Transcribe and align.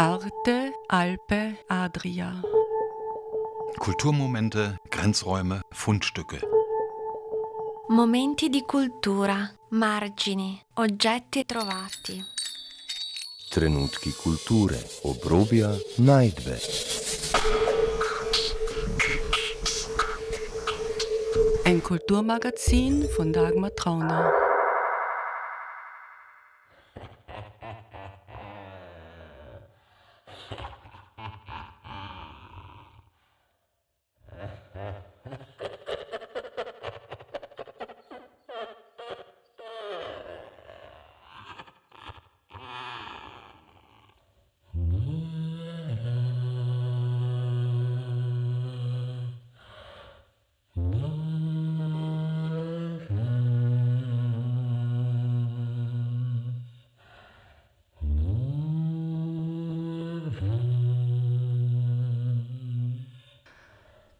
Arte, 0.00 0.74
Alpe, 0.86 1.58
Adria. 1.66 2.40
Kulturmomente, 3.78 4.78
Grenzräume, 4.88 5.62
Fundstücke. 5.70 6.38
Momenti 7.88 8.48
di 8.48 8.62
cultura, 8.62 9.52
margini, 9.70 10.56
oggetti 10.74 11.44
trovati. 11.44 12.22
Trenutki 13.50 14.12
kulture, 14.12 14.80
obrobja, 15.02 15.76
najdbe. 15.96 16.60
Ein 21.64 21.82
Kulturmagazin 21.82 23.08
von 23.16 23.32
Dagmar 23.32 23.74
Trauner. 23.74 24.47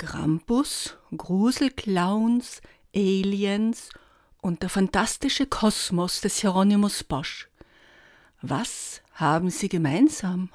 Krampus, 0.09 0.97
Gruselclowns, 1.15 2.63
Aliens 2.97 3.91
und 4.41 4.63
der 4.63 4.71
fantastische 4.71 5.45
Kosmos 5.45 6.23
des 6.23 6.41
Hieronymus 6.41 7.05
Bosch. 7.05 7.51
Was 8.41 9.03
haben 9.13 9.51
sie 9.51 9.69
gemeinsam? 9.69 10.49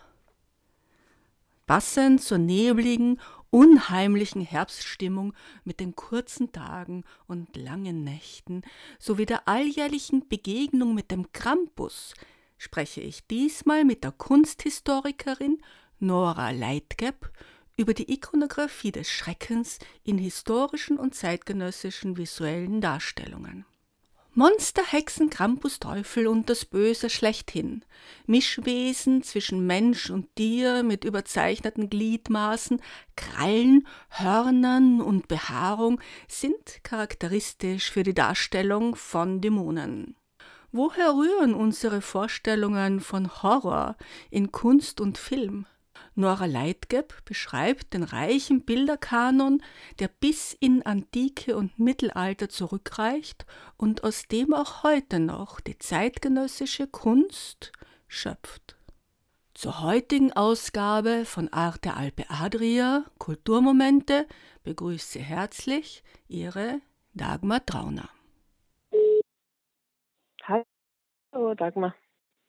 Passend 1.67 2.23
zur 2.23 2.39
nebligen, 2.39 3.21
unheimlichen 3.51 4.41
Herbststimmung 4.41 5.35
mit 5.63 5.79
den 5.79 5.95
kurzen 5.95 6.51
Tagen 6.51 7.03
und 7.27 7.55
langen 7.55 8.03
Nächten 8.03 8.63
sowie 8.97 9.27
der 9.27 9.47
alljährlichen 9.47 10.27
Begegnung 10.27 10.95
mit 10.95 11.11
dem 11.11 11.31
Krampus 11.31 12.15
spreche 12.57 13.01
ich 13.01 13.27
diesmal 13.27 13.85
mit 13.85 14.03
der 14.03 14.13
Kunsthistorikerin 14.13 15.61
Nora 15.99 16.49
Leitgeb 16.49 17.31
über 17.75 17.93
die 17.93 18.11
Ikonographie 18.11 18.91
des 18.91 19.09
Schreckens 19.09 19.79
in 20.03 20.17
historischen 20.17 20.97
und 20.97 21.15
zeitgenössischen 21.15 22.17
visuellen 22.17 22.81
Darstellungen. 22.81 23.65
Monster, 24.35 24.81
Hexen, 24.83 25.29
Krampus, 25.29 25.79
Teufel 25.79 26.25
und 26.25 26.49
das 26.49 26.65
Böse 26.65 27.11
schlechthin. 27.11 27.85
Mischwesen 28.25 29.21
zwischen 29.21 29.67
Mensch 29.67 30.09
und 30.09 30.35
Tier 30.35 30.81
mit 30.81 31.03
überzeichneten 31.03 31.87
Gliedmaßen, 31.87 32.81
Krallen, 33.15 33.87
Hörnern 34.09 35.01
und 35.01 35.27
Behaarung 35.27 36.01
sind 36.27 36.83
charakteristisch 36.83 37.91
für 37.91 38.01
die 38.01 38.15
Darstellung 38.15 38.95
von 38.95 39.39
Dämonen. 39.39 40.15
Woher 40.71 41.13
rühren 41.13 41.53
unsere 41.53 42.01
Vorstellungen 42.01 43.01
von 43.01 43.43
Horror 43.43 43.95
in 44.31 44.51
Kunst 44.51 44.99
und 44.99 45.19
Film? 45.19 45.67
Nora 46.15 46.45
Leitgeb 46.45 47.25
beschreibt 47.25 47.93
den 47.93 48.03
reichen 48.03 48.65
Bilderkanon, 48.65 49.63
der 49.99 50.07
bis 50.07 50.53
in 50.53 50.85
Antike 50.85 51.57
und 51.57 51.79
Mittelalter 51.79 52.49
zurückreicht 52.49 53.45
und 53.77 54.03
aus 54.03 54.27
dem 54.27 54.53
auch 54.53 54.83
heute 54.83 55.19
noch 55.19 55.59
die 55.59 55.77
zeitgenössische 55.77 56.87
Kunst 56.87 57.71
schöpft. 58.07 58.75
Zur 59.55 59.81
heutigen 59.81 60.33
Ausgabe 60.33 61.25
von 61.25 61.51
Arte 61.51 61.95
Alpe 61.95 62.25
Adria 62.29 63.05
Kulturmomente 63.17 64.27
begrüßt 64.63 65.11
Sie 65.11 65.19
herzlich 65.19 66.03
Ihre 66.27 66.79
Dagmar 67.13 67.65
Trauner. 67.65 68.09
Hallo 71.31 71.55
Dagmar. 71.55 71.95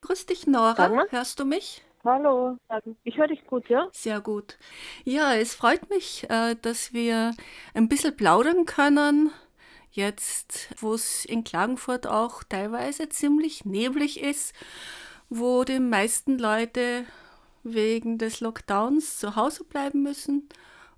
Grüß 0.03 0.27
dich 0.27 0.47
Nora, 0.47 0.75
Dagmar? 0.75 1.07
hörst 1.11 1.41
du 1.41 1.47
mich? 1.47 1.83
Hallo. 2.05 2.59
Ich 3.03 3.17
höre 3.17 3.29
dich 3.29 3.47
gut, 3.47 3.67
ja? 3.71 3.89
Sehr 3.93 4.21
gut. 4.21 4.59
Ja, 5.05 5.35
es 5.35 5.55
freut 5.55 5.89
mich, 5.89 6.29
äh, 6.29 6.55
dass 6.61 6.93
wir 6.93 7.33
ein 7.73 7.89
bisschen 7.89 8.15
plaudern 8.15 8.67
können. 8.67 9.31
Jetzt, 9.91 10.75
wo 10.83 10.93
es 10.93 11.25
in 11.25 11.45
Klagenfurt 11.45 12.07
auch 12.07 12.43
teilweise 12.43 13.09
ziemlich 13.09 13.65
neblig 13.65 14.23
ist, 14.23 14.55
wo 15.31 15.65
die 15.65 15.79
meisten 15.81 16.39
Leute 16.39 17.07
wegen 17.63 18.19
des 18.19 18.41
Lockdowns 18.41 19.19
zu 19.19 19.35
Hause 19.37 19.65
bleiben 19.65 20.03
müssen. 20.03 20.49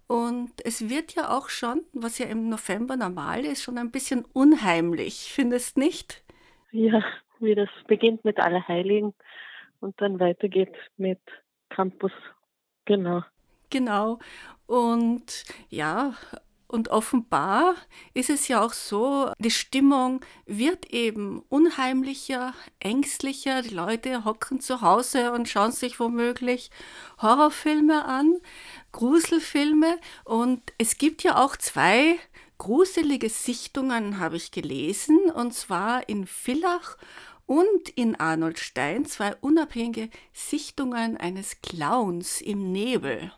Und 0.09 0.51
es 0.65 0.89
wird 0.89 1.15
ja 1.15 1.37
auch 1.37 1.51
schon, 1.51 1.83
was 1.93 2.19
ja 2.19 2.27
im 2.27 2.49
November 2.49 2.97
normal 2.97 3.45
ist, 3.45 3.63
schon 3.63 3.79
ein 3.79 3.93
bisschen 3.93 4.25
unheimlich, 4.33 5.33
findest 5.33 5.79
nicht? 5.79 6.25
Ja, 6.73 7.01
wie 7.39 7.55
das 7.55 7.69
beginnt 7.87 8.25
mit 8.25 8.41
Allerheiligen 8.41 9.15
und 9.87 10.01
dann 10.01 10.19
weitergeht 10.19 10.75
mit 10.97 11.21
Campus. 11.71 12.11
Genau. 12.87 13.23
Genau. 13.71 14.19
Und 14.67 15.45
ja, 15.69 16.15
und 16.67 16.89
offenbar 16.89 17.77
ist 18.13 18.29
es 18.29 18.49
ja 18.49 18.65
auch 18.65 18.73
so, 18.73 19.31
die 19.39 19.53
Stimmung 19.53 20.21
wird 20.45 20.87
eben 20.87 21.45
unheimlicher, 21.49 22.53
ängstlicher. 22.81 23.63
Die 23.63 23.75
Leute 23.75 24.25
hocken 24.25 24.61
zu 24.61 24.81
Hause 24.81 25.33
und 25.33 25.49
schauen 25.49 25.71
sich 25.71 26.01
womöglich 26.01 26.71
Horrorfilme 27.23 28.05
an, 28.05 28.35
Gruselfilme. 28.91 29.99
Und 30.25 30.61
es 30.79 30.99
gibt 30.99 31.23
ja 31.23 31.45
auch 31.45 31.57
zwei 31.57 32.19
gruselige 32.59 33.29
Sichtungen, 33.29 34.19
habe 34.19 34.37
ich 34.37 34.51
gelesen, 34.51 35.31
und 35.31 35.55
zwar 35.55 36.09
in 36.09 36.27
Villach 36.27 36.97
und 37.47 37.89
in 37.91 38.17
Arnoldstein 38.17 39.05
zwei 39.07 39.35
unabhängige 39.37 40.11
Sichtungen 40.33 41.17
eines 41.17 41.63
Clowns 41.63 42.41
im 42.41 42.73
Nebel. 42.73 43.33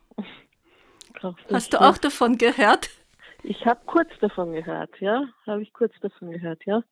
Hast 1.52 1.72
du 1.72 1.80
auch 1.80 1.98
davon 1.98 2.38
gehört? 2.38 2.90
Ich 3.42 3.66
habe 3.66 3.80
kurz 3.86 4.10
davon 4.20 4.52
gehört, 4.52 5.00
ja. 5.00 5.24
Habe 5.46 5.62
ich 5.62 5.72
kurz 5.72 5.92
davon 6.00 6.30
gehört, 6.30 6.64
ja. 6.64 6.82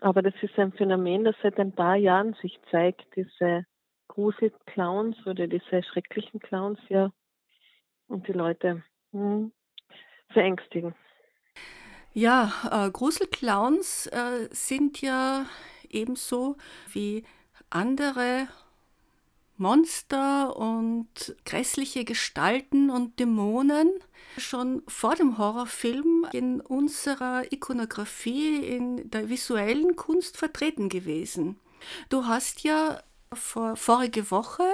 Aber 0.00 0.22
das 0.22 0.34
ist 0.42 0.58
ein 0.58 0.72
Phänomen, 0.72 1.24
das 1.24 1.36
seit 1.42 1.58
ein 1.58 1.72
paar 1.72 1.96
Jahren 1.96 2.34
sich 2.42 2.58
zeigt, 2.70 3.04
diese 3.16 3.64
Grusel-Clowns 4.08 5.16
oder 5.26 5.46
diese 5.46 5.82
schrecklichen 5.82 6.40
Clowns, 6.40 6.78
ja. 6.88 7.12
Und 8.08 8.28
die 8.28 8.32
Leute 8.32 8.82
hm, 9.12 9.52
verängstigen. 10.30 10.94
Ja, 12.12 12.52
äh, 12.70 12.90
Gruselclowns 12.90 14.06
äh, 14.06 14.48
sind 14.50 15.00
ja 15.00 15.46
ebenso 15.94 16.56
wie 16.92 17.24
andere 17.70 18.48
Monster 19.56 20.56
und 20.56 21.36
grässliche 21.44 22.04
Gestalten 22.04 22.90
und 22.90 23.20
Dämonen 23.20 23.90
schon 24.36 24.82
vor 24.88 25.14
dem 25.14 25.38
Horrorfilm 25.38 26.26
in 26.32 26.60
unserer 26.60 27.52
Ikonografie, 27.52 28.56
in 28.56 29.08
der 29.10 29.28
visuellen 29.28 29.94
Kunst 29.94 30.36
vertreten 30.36 30.88
gewesen. 30.88 31.60
Du 32.08 32.26
hast 32.26 32.64
ja 32.64 33.00
vor, 33.32 33.76
vorige 33.76 34.30
Woche 34.30 34.64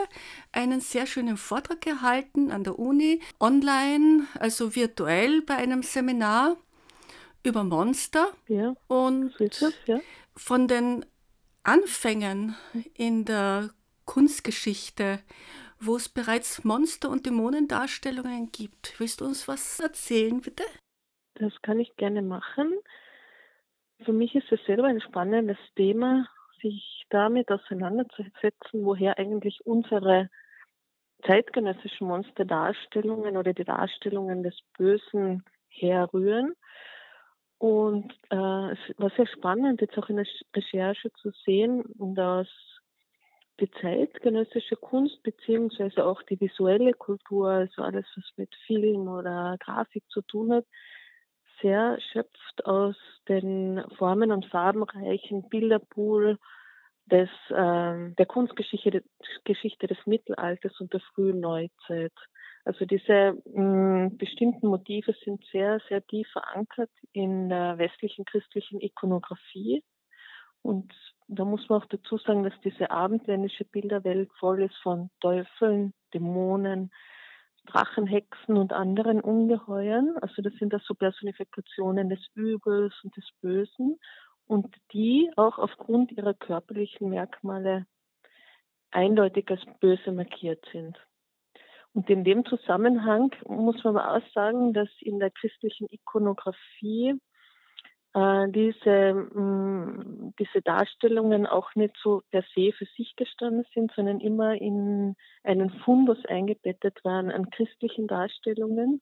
einen 0.53 0.81
sehr 0.81 1.07
schönen 1.07 1.37
Vortrag 1.37 1.81
gehalten 1.81 2.51
an 2.51 2.65
der 2.65 2.79
Uni, 2.79 3.21
online, 3.39 4.27
also 4.39 4.75
virtuell 4.75 5.43
bei 5.43 5.57
einem 5.57 5.83
Seminar 5.83 6.57
über 7.43 7.65
Monster. 7.65 8.29
Ja, 8.49 8.75
und 8.89 9.35
ja. 9.87 10.01
von 10.37 10.69
den 10.69 11.05
Anfängen 11.63 12.57
in 12.95 13.25
der 13.25 13.71
Kunstgeschichte, 14.05 15.21
wo 15.79 15.97
es 15.97 16.09
bereits 16.09 16.65
Monster- 16.65 17.11
und 17.11 17.27
Dämonendarstellungen 17.27 18.51
gibt. 18.53 18.99
Willst 18.99 19.21
du 19.21 19.25
uns 19.25 19.49
was 19.49 19.81
erzählen, 19.81 20.41
bitte? 20.41 20.65
Das 21.35 21.53
kann 21.63 21.81
ich 21.81 21.95
gerne 21.97 22.23
machen. 22.23 22.75
Für 24.05 24.13
mich 24.13 24.35
ist 24.35 24.51
es 24.51 24.61
selber 24.67 24.89
ein 24.89 25.01
spannendes 25.01 25.59
Thema, 25.77 26.29
sich 26.63 27.07
damit 27.11 27.51
auseinanderzusetzen, 27.51 28.85
woher 28.85 29.19
eigentlich 29.19 29.61
unsere 29.65 30.31
zeitgenössischen 31.27 32.07
Monsterdarstellungen 32.07 33.37
oder 33.37 33.53
die 33.53 33.65
Darstellungen 33.65 34.43
des 34.43 34.59
Bösen 34.77 35.45
herrühren. 35.69 36.55
Und 37.61 38.11
äh, 38.31 38.73
es 38.73 38.79
war 38.97 39.11
sehr 39.19 39.27
spannend, 39.27 39.83
jetzt 39.83 39.99
auch 39.99 40.09
in 40.09 40.17
der 40.17 40.27
Recherche 40.57 41.13
zu 41.21 41.31
sehen, 41.45 41.85
dass 41.99 42.49
die 43.61 43.71
zeitgenössische 43.83 44.77
Kunst 44.77 45.23
beziehungsweise 45.23 46.07
auch 46.07 46.23
die 46.23 46.41
visuelle 46.41 46.95
Kultur, 46.95 47.51
also 47.51 47.83
alles, 47.83 48.07
was 48.17 48.25
mit 48.39 48.49
Film 48.67 49.09
oder 49.09 49.59
Grafik 49.61 50.05
zu 50.09 50.23
tun 50.23 50.55
hat, 50.55 50.65
sehr 51.61 51.99
schöpft 52.15 52.65
aus 52.65 52.97
den 53.29 53.85
Formen- 53.99 54.33
und 54.33 54.47
farbenreichen 54.47 55.47
Bilderpool 55.51 56.39
des, 57.05 57.29
äh, 57.51 58.15
der 58.15 58.27
Kunstgeschichte 58.27 59.05
Geschichte 59.45 59.87
des 59.87 59.99
Mittelalters 60.07 60.81
und 60.81 60.95
der 60.95 61.01
frühen 61.01 61.41
Neuzeit. 61.41 62.15
Also 62.65 62.85
diese 62.85 63.37
mh, 63.55 63.63
mm, 63.63 64.17
bestimmten 64.19 64.69
Motive 64.69 65.15
sind 65.25 65.45
sehr, 65.51 65.81
sehr 65.89 66.07
tief 66.07 66.29
verankert 66.33 66.91
in 67.13 67.49
der 67.49 67.79
westlichen 67.79 68.25
christlichen 68.25 68.81
Ikonografie. 68.81 69.83
Und 70.63 70.93
da 71.29 71.45
muss 71.45 71.69
man 71.69 71.81
auch 71.81 71.87
dazu 71.87 72.19
sagen, 72.19 72.43
dass 72.43 72.59
diese 72.63 72.91
abendländische 72.91 73.65
Bilderwelt 73.65 74.31
voll 74.39 74.63
ist 74.63 74.77
von 74.83 75.11
Teufeln, 75.21 75.95
Dämonen, 76.13 76.91
Drachenhexen 77.67 78.57
und 78.57 78.73
anderen 78.73 79.21
Ungeheuern. 79.21 80.17
Also 80.21 80.43
das 80.43 80.53
sind 80.55 80.73
das 80.73 80.83
so 80.85 80.95
Personifikationen 80.95 82.09
des 82.09 82.21
Übels 82.35 82.95
und 83.05 83.17
des 83.17 83.29
Bösen 83.41 83.99
und 84.47 84.75
die 84.93 85.31
auch 85.37 85.59
aufgrund 85.59 86.13
ihrer 86.13 86.35
körperlichen 86.35 87.09
Merkmale 87.11 87.87
eindeutig 88.91 89.49
als 89.51 89.61
böse 89.79 90.11
markiert 90.13 90.65
sind. 90.73 90.99
Und 91.93 92.09
in 92.09 92.25
dem 92.25 92.45
Zusammenhang 92.45 93.35
muss 93.49 93.83
man 93.83 93.97
auch 93.99 94.23
sagen, 94.33 94.73
dass 94.73 94.89
in 95.01 95.19
der 95.19 95.31
christlichen 95.31 95.89
Ikonografie 95.91 97.19
äh, 98.15 98.49
diese, 98.49 99.15
mh, 99.15 99.41
mm, 99.41 100.35
diese 100.39 100.63
Darstellungen 100.63 101.47
auch 101.47 101.75
nicht 101.75 101.97
so 102.03 102.23
per 102.31 102.43
se 102.55 102.73
für 102.73 102.87
sich 102.97 103.15
gestanden 103.17 103.65
sind, 103.75 103.93
sondern 103.95 104.21
immer 104.21 104.55
in 104.55 105.17
einen 105.43 105.71
Fundus 105.85 106.19
eingebettet 106.27 106.99
waren 107.05 107.31
an 107.31 107.51
christlichen 107.51 108.07
Darstellungen. 108.07 109.01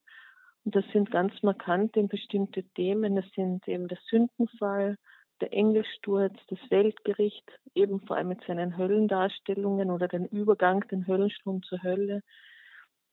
Und 0.65 0.75
das 0.75 0.85
sind 0.93 1.11
ganz 1.11 1.33
markant 1.43 1.97
in 1.97 2.09
bestimmte 2.09 2.63
Themen. 2.75 3.17
Das 3.17 3.25
sind 3.35 3.67
eben 3.69 3.89
der 3.89 3.99
Sündenfall, 4.11 4.97
der 5.41 5.53
Engelsturz, 5.53 6.35
das 6.49 6.59
Weltgericht, 6.69 7.49
eben 7.75 8.01
vor 8.01 8.17
allem 8.17 8.29
mit 8.29 8.45
seinen 8.47 8.77
Höllendarstellungen 8.77 9.91
oder 9.91 10.09
den 10.09 10.27
Übergang, 10.27 10.87
den 10.89 11.07
Höllenstrom 11.07 11.63
zur 11.63 11.83
Hölle, 11.83 12.23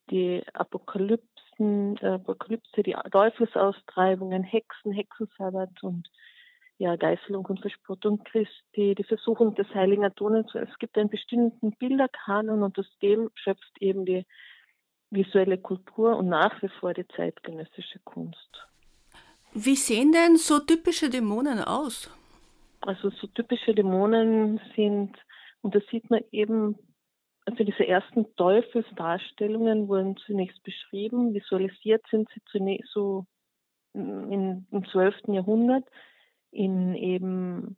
die 0.10 0.44
Apokalypsen, 0.54 1.98
äh, 1.98 2.08
Apokalypse, 2.08 2.84
die 2.84 2.96
Teufelsaustreibungen, 3.12 4.44
Hexen, 4.44 4.92
Hexensabbat 4.92 5.84
und 5.84 6.10
ja, 6.78 6.96
Geißelung 6.96 7.46
und 7.46 7.62
Verspottung 7.62 8.24
Christi, 8.24 8.96
die 8.96 9.04
Versuchung 9.04 9.56
des 9.56 9.68
heiligen 9.74 10.04
Adonis. 10.04 10.54
Es 10.56 10.78
gibt 10.78 10.98
einen 10.98 11.10
bestimmten 11.10 11.72
Bilderkanon 11.72 12.64
und 12.64 12.78
aus 12.78 12.98
dem 13.02 13.30
schöpft 13.36 13.72
eben 13.80 14.06
die 14.06 14.26
visuelle 15.10 15.58
Kultur 15.58 16.18
und 16.18 16.28
nach 16.28 16.62
wie 16.62 16.70
vor 16.80 16.94
die 16.94 17.08
zeitgenössische 17.08 18.00
Kunst. 18.04 18.68
Wie 19.54 19.76
sehen 19.76 20.12
denn 20.12 20.36
so 20.36 20.60
typische 20.60 21.10
Dämonen 21.10 21.60
aus? 21.60 22.10
Also 22.82 23.10
so 23.10 23.28
typische 23.28 23.74
Dämonen 23.74 24.60
sind, 24.76 25.16
und 25.62 25.74
das 25.74 25.84
sieht 25.90 26.10
man 26.10 26.22
eben 26.32 26.78
also 27.46 27.64
diese 27.64 27.88
ersten 27.88 28.26
Teufelsdarstellungen 28.36 29.88
wurden 29.88 30.18
zunächst 30.18 30.62
beschrieben, 30.64 31.34
visualisiert 31.34 32.04
sind 32.10 32.28
sie 32.34 32.42
zunächst 32.52 32.92
so 32.92 33.26
in, 33.94 34.68
im 34.72 34.86
12. 34.92 35.16
Jahrhundert 35.28 35.86
in 36.52 36.96
eben 36.96 37.78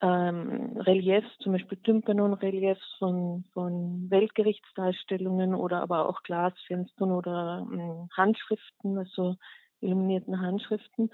ähm, 0.00 0.76
Reliefs, 0.76 1.28
zum 1.40 1.52
Beispiel 1.52 1.78
Tympanon-Reliefs 1.78 2.96
von, 2.98 3.44
von 3.52 4.08
Weltgerichtsdarstellungen 4.10 5.54
oder 5.54 5.82
aber 5.82 6.08
auch 6.08 6.22
Glasfenstern 6.22 7.10
oder 7.10 7.66
ähm, 7.72 8.08
Handschriften, 8.16 8.98
also 8.98 9.36
illuminierten 9.80 10.40
Handschriften. 10.40 11.10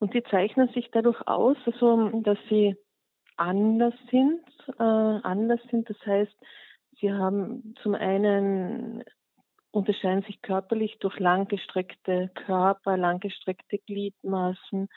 Und 0.00 0.12
die 0.12 0.22
zeichnen 0.24 0.68
sich 0.74 0.90
dadurch 0.92 1.26
aus, 1.26 1.56
also, 1.64 2.10
dass 2.20 2.38
sie 2.50 2.76
anders 3.36 3.94
sind, 4.10 4.42
äh, 4.78 4.82
anders 4.82 5.60
sind. 5.70 5.88
Das 5.88 5.96
heißt, 6.04 6.34
Sie 7.04 7.12
haben 7.12 7.74
zum 7.82 7.94
einen 7.94 9.04
unterscheiden 9.70 10.22
sich 10.22 10.40
körperlich 10.40 10.96
durch 11.00 11.18
langgestreckte 11.18 12.30
Körper, 12.46 12.96
langgestreckte 12.96 13.76
Gliedmaßen, 13.76 14.88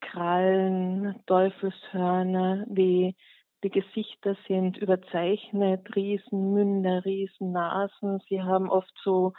Krallen, 0.00 1.20
Teufelshörner, 1.26 2.64
die, 2.66 3.14
die 3.62 3.68
Gesichter 3.68 4.38
sind 4.48 4.78
überzeichnet, 4.78 5.94
Riesenmünder, 5.94 7.04
Riesennasen. 7.04 8.20
Sie 8.30 8.40
haben 8.40 8.70
oft 8.70 8.94
so 9.02 9.34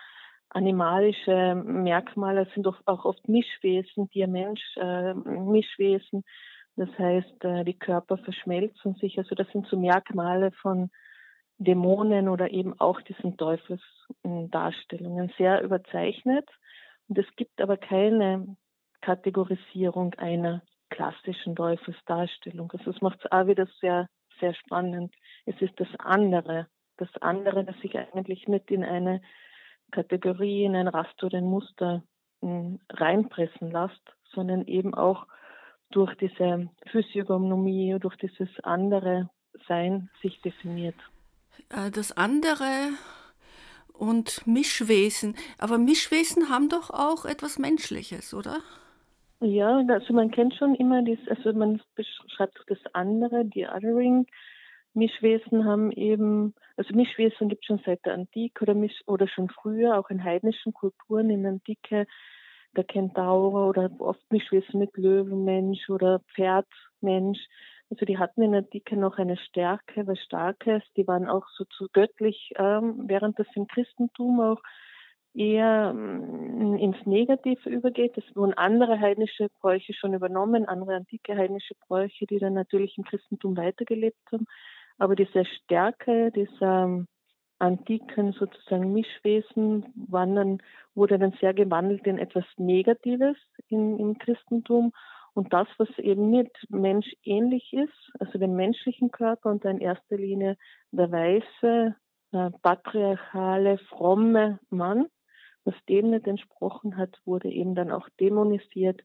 animalische 0.50 1.56
Merkmale, 1.56 2.48
sind 2.54 2.68
auch, 2.68 3.04
oft 3.04 3.28
Mischwesen, 3.28 4.12
Tier-Mensch, 4.12 4.62
äh. 4.78 5.16
Das 6.76 6.90
heißt, 7.00 7.46
äh, 7.46 7.64
die 7.64 7.80
Körper 7.80 8.18
verschmelzen 8.20 8.94
sich. 8.96 9.18
Also 9.18 9.34
das 9.34 9.48
sind 9.52 9.66
so 9.66 9.80
Merkmale 9.80 10.52
von 10.52 10.92
Dämonen 11.58 12.28
oder 12.28 12.52
eben 12.52 12.80
auch 12.80 13.02
diesen 13.02 13.38
Teufelsdarstellungen 13.38 15.32
sehr 15.38 15.62
überzeichnet. 15.62 16.50
Und 17.08 17.18
es 17.18 17.28
gibt 17.36 17.62
aber 17.62 17.78
keine 17.78 18.58
Kategorisierung 19.02 20.14
einer 20.16 20.62
klassischen 20.90 21.56
Teufelsdarstellung. 21.56 22.72
Also 22.72 22.92
das 22.92 23.02
macht 23.02 23.20
es 23.24 23.32
auch 23.32 23.48
wieder 23.48 23.68
sehr, 23.80 24.08
sehr 24.40 24.54
spannend. 24.54 25.14
Es 25.46 25.60
ist 25.62 25.80
das 25.80 25.88
andere, 26.00 26.68
das 26.98 27.10
andere, 27.22 27.64
das 27.64 27.78
sich 27.80 27.98
eigentlich 27.98 28.48
nicht 28.48 28.72
in 28.72 28.84
eine 28.84 29.22
Kategorie, 29.92 30.66
in 30.66 30.76
ein 30.76 30.88
Raster 30.88 31.28
oder 31.28 31.38
ein 31.38 31.46
Muster 31.46 32.04
hm, 32.42 32.80
reinpressen 32.90 33.72
lässt, 33.72 34.02
sondern 34.34 34.66
eben 34.66 34.94
auch 34.94 35.28
durch 35.92 36.14
diese 36.16 36.70
Physiognomie, 36.92 37.98
durch 38.00 38.18
dieses 38.18 38.50
andere 38.64 39.30
Sein 39.68 40.10
sich 40.22 40.42
definiert. 40.42 40.96
Äh, 41.70 41.92
das 41.92 42.16
andere 42.16 42.90
und 43.94 44.46
Mischwesen. 44.46 45.36
Aber 45.58 45.78
Mischwesen 45.78 46.50
haben 46.50 46.70
doch 46.70 46.90
auch 46.90 47.26
etwas 47.26 47.60
Menschliches, 47.60 48.34
oder? 48.34 48.60
Ja, 49.42 49.84
also 49.88 50.14
man 50.14 50.32
kennt 50.32 50.56
schon 50.56 50.76
immer 50.76 51.04
das, 51.04 51.20
also 51.28 51.54
man 51.54 51.82
beschreibt 51.96 52.58
das 52.68 52.80
andere, 52.94 53.46
die 53.46 53.66
Othering. 53.66 54.26
Mischwesen 54.94 55.66
haben 55.66 55.92
eben, 55.92 56.56
also 56.78 56.96
Mischwesen 56.96 57.50
gibt 57.50 57.64
es 57.64 57.68
schon 57.68 57.82
seit 57.86 58.06
der 58.06 58.14
Antike 58.14 58.64
oder, 58.64 58.74
Misch, 58.74 59.02
oder 59.06 59.28
schon 59.28 59.50
früher, 59.50 60.00
auch 60.00 60.10
in 60.10 60.24
heidnischen 60.24 60.74
Kulturen 60.74 61.30
in 61.30 61.44
der 61.44 61.52
Antike, 61.52 62.08
der 62.78 62.84
Kentaur 62.86 63.70
oder 63.70 63.90
oft 64.00 64.22
Mischwesen 64.32 64.80
mit 64.80 64.96
Löwenmensch 64.96 65.90
oder 65.90 66.22
Pferdmensch. 66.34 67.40
Also 67.90 68.06
die 68.06 68.18
hatten 68.18 68.42
in 68.42 68.52
der 68.52 68.62
Antike 68.62 68.98
noch 68.98 69.18
eine 69.18 69.38
Stärke, 69.38 70.08
was 70.08 70.20
Starkes. 70.20 70.84
Die 70.98 71.08
waren 71.08 71.28
auch 71.28 71.48
so 71.56 71.66
zu 71.66 71.88
göttlich, 71.94 72.52
ähm, 72.58 73.04
während 73.06 73.38
das 73.38 73.48
im 73.56 73.68
Christentum 73.68 74.40
auch 74.42 74.62
eher 75.36 75.92
ähm, 75.94 76.78
ins 76.78 76.98
Negative 77.06 77.70
übergeht. 77.70 78.18
Es 78.18 78.36
wurden 78.36 78.54
andere 78.54 79.00
heidnische 79.00 79.50
Bräuche 79.60 79.94
schon 79.94 80.14
übernommen, 80.14 80.66
andere 80.66 80.96
antike 80.96 81.36
heidnische 81.36 81.76
Bräuche, 81.88 82.26
die 82.26 82.40
dann 82.40 82.54
natürlich 82.54 82.98
im 82.98 83.04
Christentum 83.04 83.56
weitergelebt 83.58 84.18
haben. 84.32 84.46
Aber 84.98 85.16
diese 85.16 85.46
Stärke 85.46 86.32
dieser 86.32 86.86
ähm, 86.86 87.08
antiken 87.60 88.34
sozusagen 88.34 88.94
Mischwesen 88.94 89.86
waren 90.10 90.36
dann, 90.36 90.58
wurde 90.94 91.20
dann 91.20 91.34
sehr 91.40 91.54
gewandelt 91.54 92.06
in 92.08 92.18
etwas 92.18 92.46
Negatives 92.58 93.38
in, 93.70 94.00
im 94.00 94.18
Christentum 94.18 94.92
und 95.36 95.52
das, 95.52 95.68
was 95.78 95.90
eben 96.00 96.30
nicht 96.30 96.56
menschähnlich 96.70 97.74
ist, 97.74 98.12
also 98.20 98.40
den 98.40 98.56
menschlichen 98.56 99.12
Körper 99.12 99.52
und 99.52 99.66
in 99.66 99.80
erster 99.80 100.16
Linie 100.16 100.58
der 100.92 101.12
weiße, 101.12 101.96
äh, 102.32 102.52
patriarchale, 102.62 103.78
fromme 103.90 104.60
Mann, 104.70 105.08
was 105.66 105.76
dem 105.90 106.12
nicht 106.12 106.26
entsprochen 106.26 106.96
hat, 106.96 107.20
wurde 107.26 107.50
eben 107.50 107.76
dann 107.76 107.92
auch 107.92 108.08
dämonisiert. 108.18 109.02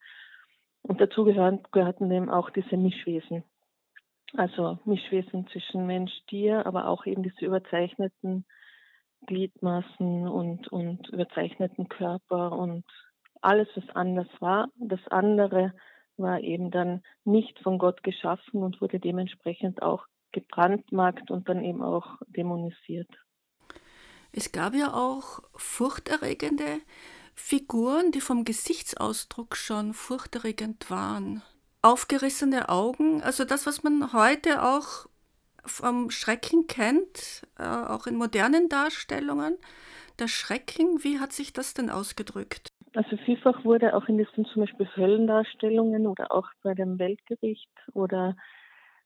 Und 0.83 1.01
dazu 1.01 1.25
gehören, 1.25 1.65
gehörten 1.73 2.09
eben 2.13 2.31
auch 2.31 2.51
diese 2.51 2.77
Mischwesen. 2.77 3.43
Also 4.35 4.79
Mischwesen 4.85 5.49
zwischen 5.49 5.85
Mensch, 5.89 6.13
Tier, 6.29 6.65
aber 6.65 6.87
auch 6.87 7.07
eben 7.07 7.25
diese 7.25 7.45
überzeichneten 7.45 8.47
Gliedmaßen 9.27 10.29
und, 10.29 10.69
und 10.69 11.09
überzeichneten 11.09 11.89
Körper 11.89 12.53
und 12.53 12.85
alles, 13.41 13.67
was 13.75 13.97
anders 13.97 14.29
war. 14.39 14.69
Das 14.79 15.01
andere 15.09 15.73
war 16.21 16.41
eben 16.41 16.71
dann 16.71 17.03
nicht 17.25 17.59
von 17.61 17.79
Gott 17.79 18.03
geschaffen 18.03 18.63
und 18.63 18.81
wurde 18.81 19.01
dementsprechend 19.01 19.83
auch 19.83 20.07
gebrandmarkt 20.33 21.31
und 21.31 21.49
dann 21.49 21.65
eben 21.65 21.83
auch 21.83 22.19
dämonisiert. 22.29 23.09
Es 24.33 24.53
gab 24.53 24.75
ja 24.75 24.95
auch 24.95 25.41
furchterregende 25.55 26.81
Figuren, 27.35 28.13
die 28.13 28.21
vom 28.21 28.45
Gesichtsausdruck 28.45 29.57
schon 29.57 29.93
furchterregend 29.93 30.91
waren. 30.91 31.43
Aufgerissene 31.83 32.69
Augen, 32.69 33.23
also 33.23 33.45
das, 33.45 33.67
was 33.67 33.83
man 33.83 34.13
heute 34.13 34.63
auch 34.63 35.07
vom 35.65 36.11
Schrecken 36.11 36.67
kennt, 36.67 37.43
äh, 37.59 37.65
auch 37.65 38.07
in 38.07 38.17
modernen 38.17 38.69
Darstellungen. 38.69 39.57
Der 40.19 40.29
Schrecken, 40.29 41.03
wie 41.03 41.19
hat 41.19 41.33
sich 41.33 41.53
das 41.53 41.75
denn 41.75 41.91
ausgedrückt? 41.91 42.69
Also 42.95 43.17
vielfach 43.19 43.65
wurde 43.65 43.95
auch 43.95 44.09
in 44.09 44.19
diesen 44.19 44.45
zum 44.47 44.63
Beispiel 44.63 44.89
Höllendarstellungen 44.97 46.07
oder 46.07 46.33
auch 46.33 46.49
bei 46.63 46.75
dem 46.75 46.99
Weltgericht 46.99 47.71
oder 47.93 48.37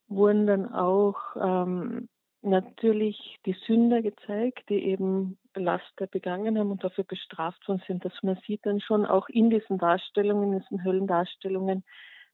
wurden 0.08 0.46
dann 0.46 0.72
auch 0.72 1.18
ähm, 1.36 2.08
natürlich 2.40 3.38
die 3.44 3.56
Sünder 3.66 4.00
gezeigt, 4.00 4.68
die 4.68 4.84
eben 4.86 5.38
Laster 5.54 6.06
begangen 6.06 6.58
haben 6.58 6.70
und 6.70 6.82
dafür 6.82 7.04
bestraft 7.04 7.66
worden 7.68 7.82
sind. 7.86 8.04
Dass 8.04 8.14
man 8.22 8.38
sieht 8.46 8.64
dann 8.64 8.80
schon 8.80 9.04
auch 9.04 9.28
in 9.28 9.50
diesen 9.50 9.78
Darstellungen, 9.78 10.52
in 10.52 10.60
diesen 10.60 10.84
Höllendarstellungen, 10.84 11.84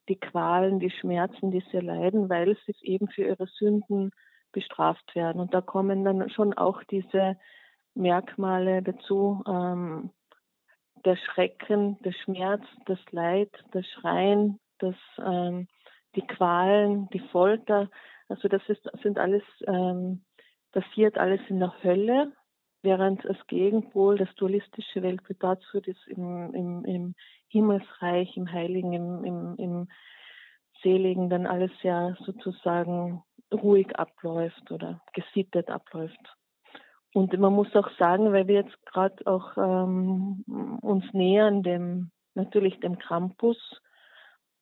die 0.08 0.16
Qualen, 0.16 0.78
die 0.80 0.90
Schmerzen, 0.90 1.50
die 1.50 1.64
sie 1.70 1.78
leiden, 1.78 2.28
weil 2.28 2.56
sie 2.66 2.74
eben 2.82 3.08
für 3.08 3.22
ihre 3.22 3.46
Sünden 3.46 4.10
bestraft 4.52 5.14
werden. 5.14 5.40
Und 5.40 5.54
da 5.54 5.60
kommen 5.60 6.04
dann 6.04 6.28
schon 6.30 6.54
auch 6.54 6.82
diese 6.84 7.36
Merkmale 7.94 8.82
dazu, 8.82 9.42
ähm, 9.46 10.10
der 11.04 11.16
Schrecken, 11.16 11.98
der 12.02 12.12
Schmerz, 12.12 12.62
das 12.86 12.98
Leid, 13.10 13.50
das 13.72 13.86
Schreien, 13.86 14.58
das, 14.78 14.96
ähm, 15.24 15.68
die 16.14 16.26
Qualen, 16.26 17.08
die 17.10 17.20
Folter. 17.20 17.88
Also 18.28 18.48
das 18.48 18.62
ist, 18.68 18.88
sind 19.02 19.18
alles, 19.18 19.42
ähm, 19.66 20.24
passiert 20.72 21.18
alles 21.18 21.40
in 21.48 21.60
der 21.60 21.74
Hölle, 21.82 22.32
während 22.82 23.24
das 23.24 23.36
Gegenpol, 23.46 24.18
das 24.18 24.34
dualistische 24.36 25.02
Weltbild 25.02 25.42
dazu 25.42 25.78
ist 25.78 26.06
im, 26.08 26.54
im, 26.54 26.84
im 26.84 27.14
Himmelsreich, 27.48 28.36
im 28.36 28.50
Heiligen, 28.50 28.92
im, 28.92 29.24
im, 29.24 29.56
im 29.56 29.88
Seligen 30.82 31.28
dann 31.28 31.46
alles 31.46 31.72
ja 31.82 32.16
sozusagen 32.24 33.22
ruhig 33.52 33.94
abläuft 33.96 34.70
oder 34.70 35.02
gesittet 35.12 35.68
abläuft. 35.68 36.36
Und 37.12 37.36
man 37.38 37.52
muss 37.52 37.74
auch 37.74 37.90
sagen, 37.98 38.32
weil 38.32 38.46
wir 38.46 38.62
jetzt 38.62 38.86
gerade 38.86 39.26
auch 39.26 39.56
ähm, 39.56 40.44
uns 40.80 41.04
nähern 41.12 41.62
dem 41.62 42.10
natürlich 42.34 42.78
dem 42.80 42.98
Krampus, 42.98 43.58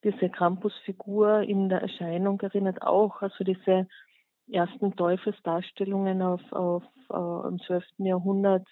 diese 0.05 0.31
Krampusfigur 0.31 1.43
in 1.43 1.69
der 1.69 1.83
Erscheinung 1.83 2.41
erinnert 2.41 2.83
auch, 2.83 3.21
also 3.21 3.45
diese 3.45 3.87
ersten 4.51 4.97
Teufelsdarstellungen 4.97 6.23
auf, 6.23 6.41
auf, 6.53 6.85
auf 7.09 7.45
äh, 7.45 7.49
im 7.49 7.61
12. 7.61 7.85
Jahrhundert 7.99 8.67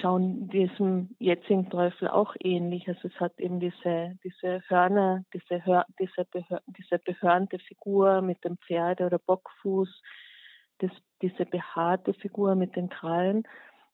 schauen 0.00 0.48
diesem 0.48 1.14
jetzigen 1.18 1.68
Teufel 1.68 2.08
auch 2.08 2.34
ähnlich. 2.40 2.88
Also 2.88 3.08
es 3.08 3.20
hat 3.20 3.38
eben 3.38 3.60
diese, 3.60 4.18
diese 4.24 4.62
Hörner, 4.68 5.24
diese, 5.34 5.64
Hör, 5.64 5.84
diese, 5.98 6.24
Behör, 6.24 6.62
diese 6.66 6.98
behörnte 6.98 7.58
Figur 7.58 8.22
mit 8.22 8.42
dem 8.44 8.56
Pferde- 8.58 9.06
oder 9.06 9.18
Bockfuß, 9.18 10.02
das, 10.82 10.90
diese 11.22 11.46
behaarte 11.46 12.14
Figur 12.14 12.54
mit 12.54 12.76
den 12.76 12.88
Krallen. 12.88 13.44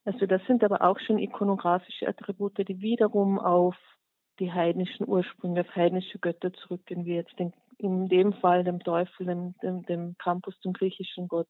Also 0.04 0.26
das 0.26 0.42
sind 0.46 0.64
aber 0.64 0.82
auch 0.82 0.98
schon 1.00 1.18
ikonografische 1.18 2.08
Attribute, 2.08 2.58
die 2.66 2.80
wiederum 2.80 3.38
auf 3.38 3.76
die 4.38 4.52
heidnischen 4.52 5.06
Ursprünge, 5.06 5.62
auf 5.62 5.76
heidnische 5.76 6.18
Götter 6.18 6.52
zurückgehen, 6.52 7.04
wie 7.04 7.14
jetzt 7.14 7.38
den, 7.38 7.52
in 7.78 8.08
dem 8.08 8.32
Fall 8.34 8.64
dem 8.64 8.80
Teufel, 8.80 9.26
dem, 9.26 9.54
dem, 9.62 9.82
dem 9.82 10.16
Campus, 10.18 10.58
dem 10.60 10.72
griechischen 10.72 11.28
Gott 11.28 11.48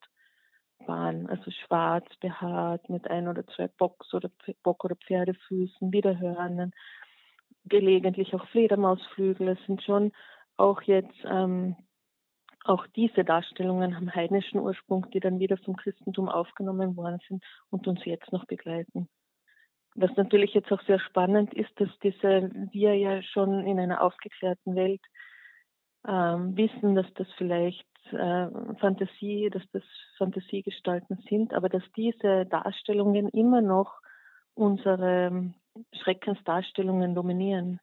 waren. 0.87 1.28
Also 1.28 1.50
schwarz 1.50 2.07
behaart 2.21 2.88
mit 2.88 3.11
ein 3.11 3.28
oder 3.28 3.47
zwei 3.47 3.68
Bocks 3.68 4.12
oder 4.14 4.30
Bock- 4.62 4.85
oder 4.85 4.97
Pferdefüßen, 4.97 5.92
Widerhörnen, 5.92 6.73
gelegentlich 7.64 8.35
auch 8.35 8.47
Fledermausflügel. 8.49 9.49
Es 9.49 9.64
sind 9.66 9.83
schon 9.83 10.12
auch 10.57 10.83
jetzt 10.83 11.16
ähm, 11.25 11.76
auch 12.68 12.87
diese 12.88 13.25
Darstellungen 13.25 13.96
haben 13.96 14.14
heidnischen 14.14 14.60
Ursprung, 14.60 15.10
die 15.10 15.20
dann 15.20 15.38
wieder 15.38 15.56
vom 15.56 15.76
Christentum 15.76 16.28
aufgenommen 16.28 16.96
worden 16.96 17.18
sind 17.26 17.42
und 17.70 17.87
uns 17.87 18.04
jetzt 18.04 18.30
noch 18.30 18.44
begleiten. 18.44 19.08
Was 19.94 20.10
natürlich 20.16 20.52
jetzt 20.54 20.70
auch 20.70 20.82
sehr 20.82 21.00
spannend 21.00 21.54
ist, 21.54 21.70
dass 21.76 21.88
diese 22.02 22.50
wir 22.70 22.94
ja 22.94 23.22
schon 23.22 23.66
in 23.66 23.80
einer 23.80 24.02
aufgeklärten 24.02 24.76
Welt 24.76 25.00
ähm, 26.06 26.56
wissen, 26.56 26.94
dass 26.94 27.06
das 27.14 27.26
vielleicht 27.37 27.87
äh, 28.12 28.48
Fantasie, 28.78 29.50
dass 29.50 29.64
das 29.72 29.82
Fantasiegestalten 30.18 31.18
sind, 31.28 31.54
aber 31.54 31.68
dass 31.68 31.82
diese 31.96 32.46
Darstellungen 32.46 33.28
immer 33.30 33.62
noch 33.62 33.98
unsere 34.54 35.28
ähm, 35.28 35.54
Schreckensdarstellungen 36.02 37.14
dominieren. 37.14 37.80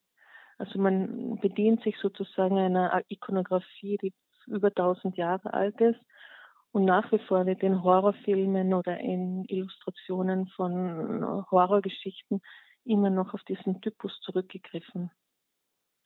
Also 0.58 0.80
man 0.80 1.38
bedient 1.42 1.84
sich 1.84 1.98
sozusagen 1.98 2.58
einer 2.58 3.01
Ikonografie, 3.10 3.98
die 3.98 4.13
über 4.48 4.68
1000 4.68 5.18
Jahre 5.18 5.54
alt 5.54 5.80
ist 5.82 6.00
und 6.72 6.84
nach 6.84 7.10
wie 7.14 7.20
vor 7.20 7.46
wird 7.46 7.64
in 7.64 7.84
Horrorfilmen 7.84 8.74
oder 8.74 9.00
in 9.00 9.46
Illustrationen 9.46 10.48
von 10.58 11.24
Horrorgeschichten 11.50 12.42
immer 12.84 13.10
noch 13.10 13.34
auf 13.34 13.42
diesen 13.44 13.80
Typus 13.80 14.20
zurückgegriffen. 14.22 15.10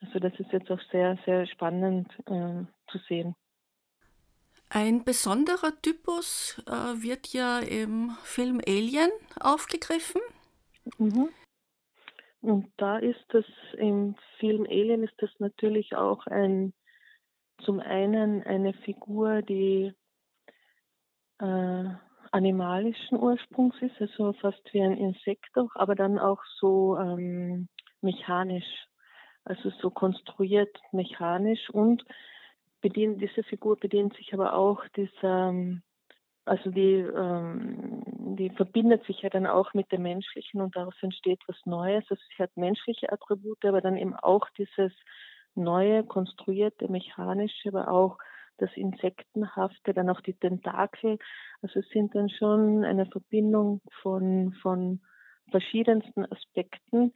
Also 0.00 0.20
das 0.20 0.32
ist 0.38 0.52
jetzt 0.52 0.70
auch 0.70 0.80
sehr, 0.92 1.18
sehr 1.26 1.46
spannend 1.46 2.08
äh, 2.26 2.64
zu 2.90 2.98
sehen. 3.08 3.34
Ein 4.68 5.02
besonderer 5.02 5.72
Typus 5.82 6.62
äh, 6.68 7.02
wird 7.02 7.32
ja 7.32 7.58
im 7.58 8.16
Film 8.22 8.60
Alien 8.64 9.10
aufgegriffen. 9.40 10.20
Mhm. 10.98 11.30
Und 12.42 12.72
da 12.76 12.98
ist 12.98 13.24
das 13.30 13.44
im 13.76 14.14
Film 14.38 14.66
Alien 14.70 15.02
ist 15.02 15.14
das 15.18 15.30
natürlich 15.40 15.96
auch 15.96 16.26
ein 16.28 16.72
zum 17.64 17.80
einen 17.80 18.42
eine 18.42 18.72
Figur, 18.72 19.42
die 19.42 19.92
äh, 21.40 21.84
animalischen 22.32 23.18
Ursprungs 23.18 23.74
ist, 23.80 24.00
also 24.00 24.32
fast 24.34 24.62
wie 24.72 24.82
ein 24.82 24.96
Insekt 24.96 25.56
auch, 25.56 25.74
aber 25.74 25.94
dann 25.94 26.18
auch 26.18 26.42
so 26.58 26.96
ähm, 26.98 27.68
mechanisch, 28.00 28.86
also 29.44 29.70
so 29.80 29.90
konstruiert 29.90 30.76
mechanisch 30.92 31.70
und 31.70 32.04
bedient, 32.80 33.20
diese 33.20 33.42
Figur 33.42 33.76
bedient 33.78 34.14
sich 34.16 34.32
aber 34.32 34.54
auch 34.54 34.86
dieser, 34.96 35.54
also 36.44 36.70
die, 36.70 37.00
ähm, 37.00 38.02
die 38.36 38.50
verbindet 38.50 39.04
sich 39.06 39.22
ja 39.22 39.30
dann 39.30 39.46
auch 39.46 39.74
mit 39.74 39.90
dem 39.92 40.02
Menschlichen 40.02 40.60
und 40.60 40.76
daraus 40.76 40.94
entsteht 41.00 41.40
was 41.46 41.56
Neues. 41.64 42.04
Also 42.08 42.22
sie 42.36 42.42
hat 42.42 42.56
menschliche 42.56 43.12
Attribute, 43.12 43.64
aber 43.64 43.80
dann 43.80 43.96
eben 43.96 44.14
auch 44.14 44.48
dieses 44.56 44.92
neue, 45.54 46.04
konstruierte, 46.04 46.90
mechanische, 46.90 47.68
aber 47.68 47.90
auch 47.90 48.18
das 48.58 48.70
Insektenhafte, 48.76 49.94
dann 49.94 50.10
auch 50.10 50.20
die 50.20 50.34
Tentakel. 50.34 51.18
Also 51.62 51.80
es 51.80 51.88
sind 51.90 52.14
dann 52.14 52.28
schon 52.28 52.84
eine 52.84 53.06
Verbindung 53.06 53.80
von, 54.02 54.52
von 54.62 55.00
verschiedensten 55.50 56.30
Aspekten, 56.30 57.12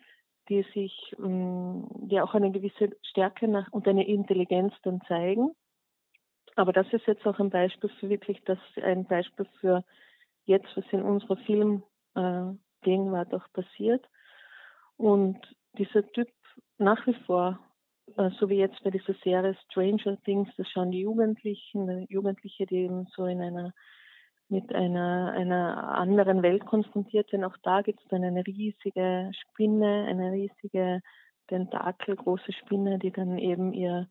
die 0.49 0.65
sich, 0.75 1.15
ähm, 1.19 1.87
die 2.03 2.21
auch 2.21 2.35
eine 2.35 2.51
gewisse 2.51 2.91
Stärke 3.03 3.49
nach, 3.49 3.71
und 3.73 3.87
eine 3.89 4.07
Intelligenz 4.07 4.75
dann 4.83 5.01
zeigen. 5.07 5.51
Aber 6.57 6.73
das 6.73 6.87
ist 6.93 7.07
jetzt 7.07 7.27
auch 7.27 7.39
ein 7.39 7.51
Beispiel 7.51 7.91
für 8.01 8.09
wirklich, 8.09 8.41
das 8.45 8.59
ein 8.83 9.05
Beispiel 9.07 9.47
für 9.61 9.85
jetzt, 10.45 10.69
was 10.77 10.85
in 10.93 11.03
unserer 11.03 11.37
Filmgegenwart 11.39 13.33
äh, 13.33 13.37
auch 13.37 13.53
passiert. 13.53 14.05
Und 14.97 15.39
dieser 15.79 16.07
Typ 16.13 16.29
nach 16.79 17.07
wie 17.07 17.15
vor, 17.27 17.59
so 18.39 18.49
wie 18.49 18.57
jetzt 18.57 18.83
bei 18.85 18.91
dieser 18.91 19.15
Serie 19.25 19.57
Stranger 19.67 20.17
Things, 20.25 20.49
das 20.57 20.69
schauen 20.69 20.91
die 20.91 21.01
Jugendlichen, 21.01 22.07
Jugendliche, 22.09 22.67
die 22.67 22.85
eben 22.85 23.07
so 23.15 23.27
in 23.27 23.41
einer 23.41 23.73
mit 24.49 24.75
einer, 24.75 25.33
einer 25.33 25.95
anderen 25.95 26.43
Welt 26.43 26.67
konfrontiert 26.67 27.31
sind. 27.31 27.45
Auch 27.45 27.57
da 27.63 27.83
gibt 27.83 28.01
es 28.01 28.09
dann 28.09 28.25
eine 28.25 28.47
riesige 28.47 29.31
Spinne, 29.33 30.07
eine 30.09 30.33
riesige 30.33 31.01
Tentakel, 31.49 32.17
große 32.17 32.53
Spinne, 32.53 32.99
die 32.99 33.11
dann 33.11 33.39
eben 33.39 33.73
ihr 33.73 34.09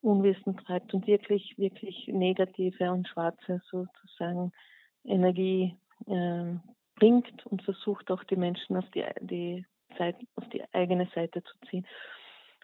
Unwissen 0.00 0.56
treibt 0.56 0.94
und 0.94 1.06
wirklich, 1.06 1.56
wirklich 1.58 2.08
negative 2.08 2.90
und 2.90 3.06
schwarze 3.08 3.60
sozusagen 3.70 4.52
Energie 5.04 5.76
äh, 6.06 6.54
bringt 6.96 7.46
und 7.46 7.62
versucht 7.62 8.10
auch 8.10 8.24
die 8.24 8.36
Menschen 8.36 8.76
auf 8.76 8.88
die, 8.90 9.04
die 9.20 9.64
Seite, 9.98 10.26
auf 10.36 10.48
die 10.48 10.62
eigene 10.72 11.08
Seite 11.14 11.42
zu 11.42 11.54
ziehen. 11.68 11.86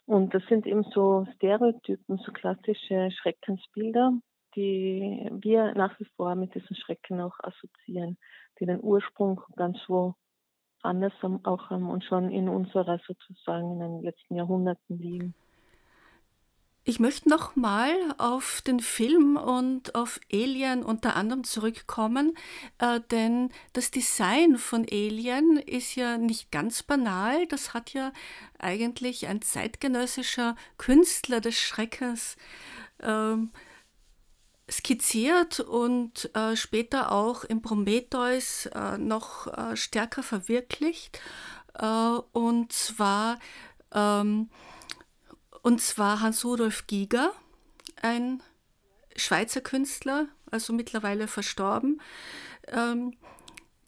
Und 0.09 0.33
das 0.33 0.43
sind 0.49 0.67
eben 0.67 0.85
so 0.95 1.27
Stereotypen, 1.35 2.17
so 2.25 2.33
klassische 2.33 3.11
Schreckensbilder, 3.11 4.15
die 4.57 5.29
wir 5.31 5.75
nach 5.75 6.01
wie 6.01 6.07
vor 6.17 6.35
mit 6.35 6.55
diesen 6.55 6.77
Schrecken 6.77 7.21
auch 7.21 7.39
assoziieren, 7.41 8.17
die 8.59 8.65
den 8.65 8.83
Ursprung 8.83 9.43
ganz 9.55 9.77
wo 9.87 10.15
anders 10.83 11.13
auch 11.43 11.69
haben 11.69 11.91
und 11.91 12.05
schon 12.05 12.31
in 12.31 12.49
unserer 12.49 12.99
sozusagen 13.07 13.73
in 13.73 13.81
den 13.81 14.03
letzten 14.03 14.37
Jahrhunderten 14.37 14.99
liegen. 14.99 15.35
Ich 16.89 17.01
möchte 17.01 17.29
noch 17.29 17.55
mal 17.55 17.93
auf 18.17 18.63
den 18.63 18.81
Film 18.81 19.37
und 19.37 19.95
auf 19.95 20.21
Alien 20.33 20.83
unter 20.83 21.17
anderem 21.17 21.45
zurückkommen, 21.45 22.35
äh, 22.79 23.03
denn 23.11 23.51
das 23.75 23.91
Design 23.91 24.57
von 24.57 24.87
Alien 24.91 25.59
ist 25.59 25.97
ja 25.97 26.17
nicht 26.17 26.51
ganz 26.51 26.83
banal. 26.83 27.47
Das 27.49 27.75
hat 27.75 27.93
ja 27.93 28.11
eigentlich 28.59 29.27
ein 29.27 29.43
zeitgenössischer 29.43 30.57
Künstler 30.79 31.43
des 31.43 31.59
Schreckens 31.59 32.39
ähm, 33.03 33.51
skizziert 34.71 35.61
und 35.61 36.35
äh, 36.35 36.57
später 36.57 37.13
auch 37.13 37.45
im 37.45 37.61
Prometheus 37.61 38.65
äh, 38.65 38.97
noch 38.97 39.47
äh, 39.47 39.77
stärker 39.77 40.23
verwirklicht. 40.23 41.21
Äh, 41.75 41.85
und 42.33 42.73
zwar 42.73 43.39
ähm, 43.93 44.49
und 45.63 45.81
zwar 45.81 46.21
Hans-Rudolf 46.21 46.87
Giger, 46.87 47.33
ein 48.03 48.43
Schweizer 49.17 49.61
Künstler, 49.61 50.27
also 50.51 50.73
mittlerweile 50.73 51.27
verstorben, 51.29 52.01
ähm, 52.69 53.15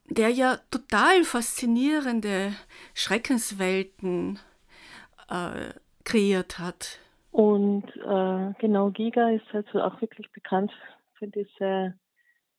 der 0.07 0.31
ja 0.31 0.59
total 0.71 1.23
faszinierende 1.25 2.53
Schreckenswelten 2.95 4.39
äh, 5.29 5.73
kreiert 6.05 6.59
hat. 6.59 6.99
Und 7.31 7.85
äh, 7.97 8.53
genau, 8.59 8.91
Giga 8.91 9.31
ist 9.31 9.47
also 9.53 9.81
auch 9.81 10.01
wirklich 10.01 10.31
bekannt 10.33 10.73
für 11.15 11.29
diese, 11.29 11.95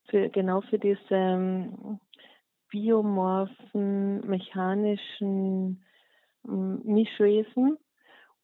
für 0.09 0.29
genau 0.29 0.61
für 0.61 0.79
diese 0.79 0.99
ähm, 1.09 1.99
biomorphen, 2.69 4.25
mechanischen 4.25 5.83
ähm, 6.47 6.81
Mischwesen. 6.85 7.77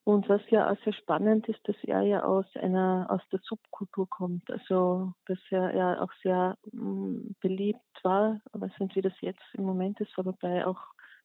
Und 0.08 0.30
was 0.30 0.40
ja 0.50 0.72
auch 0.72 0.78
sehr 0.86 0.94
spannend 0.94 1.50
ist, 1.50 1.60
dass 1.68 1.76
er 1.84 2.02
ja 2.04 2.24
aus 2.24 2.46
einer 2.56 3.08
aus 3.10 3.20
der 3.30 3.42
Subkultur 3.44 4.08
kommt, 4.10 4.50
also 4.50 5.12
dass 5.26 5.38
er 5.50 5.76
ja 5.76 6.02
auch 6.02 6.14
sehr 6.24 6.58
ähm, 6.72 7.36
beliebt 7.42 7.82
war, 8.04 8.40
aber 8.54 8.68
nicht 8.80 8.96
wie 8.96 9.02
das 9.02 9.20
jetzt 9.20 9.44
im 9.52 9.66
Moment 9.66 10.00
ist, 10.00 10.18
aber 10.18 10.32
bei 10.32 10.66
auch 10.66 10.80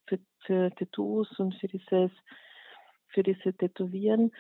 für, 0.08 0.18
für 0.40 0.72
Tattoos 0.74 1.30
und 1.38 1.54
für 1.60 1.68
dieses 1.68 2.10
für 3.06 3.22
diese 3.22 3.54
Tätowieren. 3.56 4.32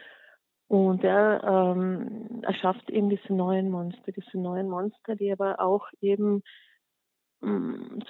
Und 0.66 1.04
er 1.04 1.44
ähm, 1.44 2.42
erschafft 2.42 2.90
eben 2.90 3.10
diese 3.10 3.32
neuen 3.32 3.70
Monster, 3.70 4.10
diese 4.10 4.38
neuen 4.38 4.68
Monster, 4.68 5.14
die 5.14 5.30
aber 5.30 5.60
auch 5.60 5.86
eben 6.00 6.42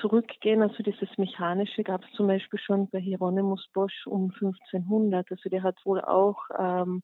zurückgehen. 0.01 0.63
Also 0.63 0.83
dieses 0.83 1.09
Mechanische 1.17 1.83
gab 1.85 2.05
es 2.05 2.13
zum 2.13 2.27
Beispiel 2.27 2.59
schon 2.59 2.89
bei 2.91 3.01
Hieronymus 3.01 3.67
Bosch 3.73 4.07
um 4.07 4.31
1500. 4.31 5.31
Also 5.31 5.49
der 5.49 5.63
hat 5.63 5.79
wohl 5.85 6.01
auch 6.03 6.39
ähm, 6.59 7.03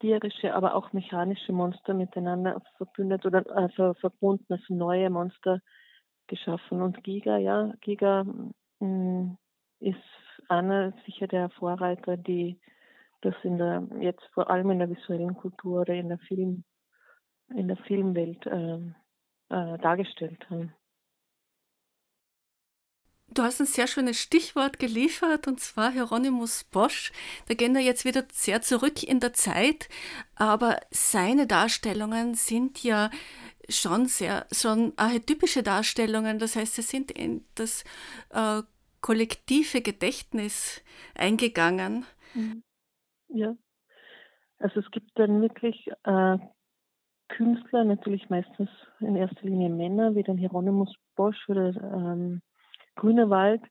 tierische, 0.00 0.54
aber 0.54 0.74
auch 0.74 0.92
mechanische 0.92 1.52
Monster 1.52 1.94
miteinander 1.94 2.62
verbündet 2.76 3.26
oder 3.26 3.44
also 3.54 3.94
verbunden, 3.94 4.52
also 4.52 4.74
neue 4.74 5.10
Monster 5.10 5.60
geschaffen. 6.28 6.80
Und 6.80 7.02
Giga, 7.02 7.38
ja, 7.38 7.72
Giga 7.80 8.24
mh, 8.24 8.52
mm, 8.80 9.38
ist 9.80 9.96
einer 10.48 10.92
sicher 11.04 11.26
der 11.26 11.50
Vorreiter, 11.50 12.16
die 12.16 12.60
das 13.22 13.34
in 13.42 13.58
der, 13.58 13.82
jetzt 14.00 14.24
vor 14.32 14.48
allem 14.48 14.70
in 14.70 14.78
der 14.78 14.90
visuellen 14.90 15.34
Kultur 15.34 15.80
oder 15.80 15.94
in 15.94 16.08
der 16.08 16.18
Film, 16.18 16.64
in 17.48 17.66
der 17.66 17.76
Filmwelt 17.78 18.46
äh, 18.46 18.78
äh, 19.50 19.78
dargestellt 19.78 20.48
haben. 20.50 20.74
Du 23.28 23.42
hast 23.42 23.60
ein 23.60 23.66
sehr 23.66 23.86
schönes 23.86 24.18
Stichwort 24.18 24.78
geliefert, 24.78 25.46
und 25.46 25.60
zwar 25.60 25.90
Hieronymus 25.90 26.64
Bosch. 26.64 27.12
Da 27.48 27.54
gehen 27.54 27.74
wir 27.74 27.82
jetzt 27.82 28.04
wieder 28.04 28.24
sehr 28.32 28.62
zurück 28.62 29.02
in 29.02 29.20
der 29.20 29.32
Zeit, 29.32 29.88
aber 30.36 30.80
seine 30.90 31.46
Darstellungen 31.46 32.34
sind 32.34 32.82
ja 32.82 33.10
schon 33.68 34.06
sehr, 34.06 34.46
schon 34.52 34.92
archetypische 34.96 35.62
Darstellungen. 35.62 36.38
Das 36.38 36.56
heißt, 36.56 36.76
sie 36.76 36.82
sind 36.82 37.10
in 37.10 37.44
das 37.56 37.84
äh, 38.30 38.62
kollektive 39.00 39.82
Gedächtnis 39.82 40.82
eingegangen. 41.14 42.06
Mhm. 42.34 42.62
Ja. 43.28 43.56
Also 44.58 44.80
es 44.80 44.90
gibt 44.92 45.10
dann 45.16 45.42
wirklich 45.42 45.88
äh, 46.04 46.38
Künstler, 47.28 47.84
natürlich 47.84 48.28
meistens 48.30 48.70
in 49.00 49.16
erster 49.16 49.42
Linie 49.42 49.68
Männer, 49.68 50.14
wie 50.14 50.22
den 50.22 50.38
Hieronymus 50.38 50.94
Bosch 51.16 51.48
oder 51.48 51.68
ähm, 51.68 52.40
Grünewald, 52.94 53.62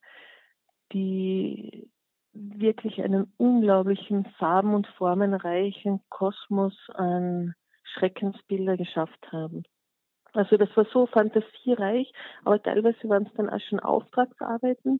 die 0.92 1.90
wirklich 2.34 3.02
einen 3.02 3.34
unglaublichen 3.38 4.26
farben- 4.38 4.76
und 4.76 4.88
formenreichen 4.98 6.02
Kosmos 6.10 6.76
an 6.94 7.54
Schreckensbilder 7.84 8.78
geschafft 8.78 9.32
haben. 9.32 9.64
Also 10.34 10.58
das 10.58 10.70
war 10.76 10.86
so 10.92 11.06
fantasiereich, 11.08 12.12
aber 12.44 12.62
teilweise 12.62 13.08
waren 13.08 13.26
es 13.26 13.34
dann 13.36 13.50
auch 13.50 13.62
schon 13.62 13.80
Auftragsarbeiten, 13.80 15.00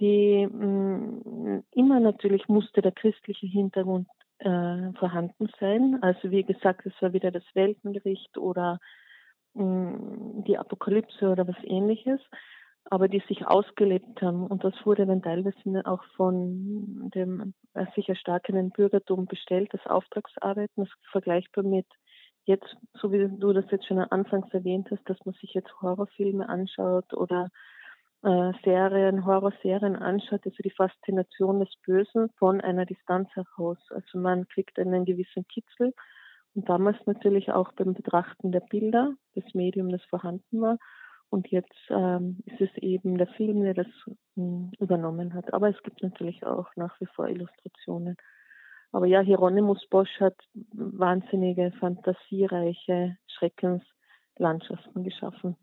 die 0.00 0.48
mh, 0.50 0.66
mm, 0.66 1.64
immer 1.72 2.00
natürlich 2.00 2.48
musste 2.48 2.80
der 2.80 2.92
christliche 2.92 3.46
Hintergrund 3.46 4.08
äh, 4.44 4.92
vorhanden 4.98 5.48
sein. 5.58 5.98
Also 6.02 6.30
wie 6.30 6.44
gesagt, 6.44 6.86
es 6.86 6.92
war 7.00 7.12
wieder 7.12 7.30
das 7.30 7.44
Weltengericht 7.54 8.38
oder 8.38 8.78
mh, 9.54 9.64
mm, 9.64 10.44
die 10.44 10.58
Apokalypse 10.58 11.28
oder 11.28 11.48
was 11.48 11.56
ähnliches, 11.64 12.20
aber 12.90 13.08
die 13.08 13.22
sich 13.28 13.46
ausgelebt 13.46 14.20
haben. 14.22 14.46
Und 14.46 14.64
das 14.64 14.74
wurde 14.84 15.06
dann 15.06 15.22
teilweise 15.22 15.86
auch 15.86 16.04
von 16.16 17.10
dem 17.14 17.54
sicher 17.94 18.14
starken 18.14 18.70
Bürgertum 18.70 19.26
bestellt, 19.26 19.70
das 19.72 19.86
Auftragsarbeiten, 19.86 20.84
das 20.84 20.88
ist 20.88 21.10
vergleichbar 21.10 21.64
mit 21.64 21.86
jetzt, 22.44 22.76
so 23.00 23.10
wie 23.10 23.28
du 23.38 23.52
das 23.52 23.64
jetzt 23.70 23.86
schon 23.86 23.98
anfangs 23.98 24.52
erwähnt 24.52 24.88
hast, 24.90 25.08
dass 25.08 25.18
man 25.24 25.34
sich 25.40 25.54
jetzt 25.54 25.72
Horrorfilme 25.80 26.48
anschaut 26.48 27.14
oder 27.14 27.48
äh, 28.24 28.52
Serien, 28.64 29.24
Horrorserien 29.26 29.96
anschaut, 29.96 30.40
also 30.44 30.62
die 30.62 30.70
Faszination 30.70 31.60
des 31.60 31.70
Bösen 31.84 32.30
von 32.38 32.60
einer 32.60 32.86
Distanz 32.86 33.28
heraus. 33.34 33.78
Also 33.90 34.18
man 34.18 34.48
kriegt 34.48 34.78
einen 34.78 35.04
gewissen 35.04 35.46
Kitzel 35.46 35.92
und 36.54 36.68
damals 36.68 36.96
natürlich 37.06 37.52
auch 37.52 37.72
beim 37.72 37.94
Betrachten 37.94 38.52
der 38.52 38.60
Bilder, 38.60 39.14
das 39.34 39.44
Medium, 39.54 39.90
das 39.90 40.02
vorhanden 40.04 40.60
war. 40.60 40.78
Und 41.28 41.48
jetzt 41.48 41.74
ähm, 41.90 42.38
ist 42.46 42.60
es 42.60 42.70
eben 42.76 43.18
der 43.18 43.26
Film, 43.26 43.62
der 43.62 43.74
das 43.74 43.88
mh, 44.36 44.70
übernommen 44.78 45.34
hat. 45.34 45.52
Aber 45.52 45.68
es 45.68 45.82
gibt 45.82 46.02
natürlich 46.02 46.46
auch 46.46 46.68
nach 46.76 46.98
wie 47.00 47.06
vor 47.06 47.28
Illustrationen. 47.28 48.16
Aber 48.92 49.06
ja, 49.06 49.20
Hieronymus 49.20 49.84
Bosch 49.90 50.20
hat 50.20 50.36
wahnsinnige, 50.72 51.72
fantasiereiche 51.80 53.16
Schreckenslandschaften 53.26 55.02
geschaffen. 55.02 55.56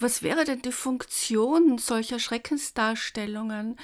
Was 0.00 0.22
wäre 0.22 0.44
denn 0.44 0.62
die 0.62 0.72
Funktion 0.72 1.78
solcher 1.78 2.20
Schreckensdarstellungen? 2.20 3.76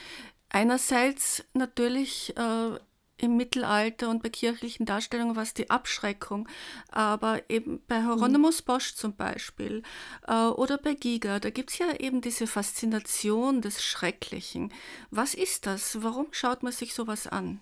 Einerseits 0.49 1.45
natürlich 1.55 2.37
äh, 2.37 2.79
im 3.17 3.37
Mittelalter 3.37 4.11
und 4.11 4.23
bei 4.23 4.29
kirchlichen 4.29 4.87
Darstellungen 4.87 5.35
war 5.35 5.43
es 5.43 5.55
die 5.55 5.71
Abschreckung, 5.71 6.49
aber 6.93 7.43
eben 7.49 7.83
bei 7.89 7.99
mhm. 7.99 8.15
Hieronymus 8.15 8.63
Bosch 8.63 8.95
zum 8.95 9.17
Beispiel 9.17 9.83
äh, 10.29 10.47
oder 10.47 10.79
bei 10.79 10.95
Giga, 10.95 11.41
da 11.41 11.51
gibt 11.51 11.71
es 11.71 11.79
ja 11.79 11.87
eben 11.99 12.21
diese 12.21 12.47
Faszination 12.47 13.61
des 13.63 13.83
Schrecklichen. 13.83 14.73
Was 15.11 15.35
ist 15.35 15.67
das? 15.67 16.03
Warum 16.03 16.29
schaut 16.31 16.63
man 16.63 16.73
sich 16.73 16.95
sowas 16.95 17.27
an? 17.27 17.61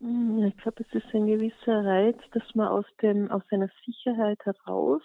Ich 0.00 0.56
glaube, 0.56 0.82
es 0.88 0.94
ist 0.94 1.14
ein 1.14 1.26
gewisser 1.26 1.84
Reiz, 1.84 2.16
dass 2.32 2.42
man 2.54 2.68
aus, 2.68 2.86
dem, 3.02 3.30
aus 3.30 3.42
seiner 3.50 3.68
Sicherheit 3.84 4.38
heraus 4.46 5.02